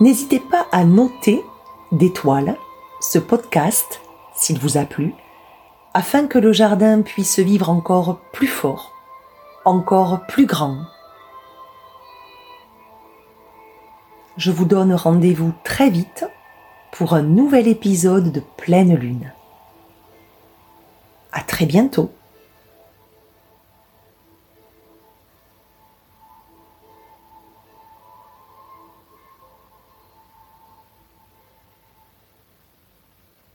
N'hésitez 0.00 0.40
pas 0.40 0.66
à 0.72 0.84
noter 0.84 1.44
d'étoiles 1.92 2.56
ce 3.00 3.18
podcast 3.18 4.00
s'il 4.34 4.58
vous 4.58 4.78
a 4.78 4.84
plu, 4.84 5.14
afin 5.94 6.26
que 6.26 6.38
le 6.38 6.52
jardin 6.52 7.02
puisse 7.02 7.38
vivre 7.38 7.70
encore 7.70 8.18
plus 8.32 8.48
fort, 8.48 8.92
encore 9.64 10.26
plus 10.26 10.46
grand 10.46 10.78
je 14.36 14.50
vous 14.50 14.64
donne 14.64 14.94
rendez-vous 14.94 15.52
très 15.62 15.90
vite 15.90 16.26
pour 16.92 17.14
un 17.14 17.22
nouvel 17.22 17.68
épisode 17.68 18.32
de 18.32 18.42
Pleine 18.56 18.94
Lune. 18.94 19.32
À 21.32 21.40
très 21.42 21.66
bientôt! 21.66 22.12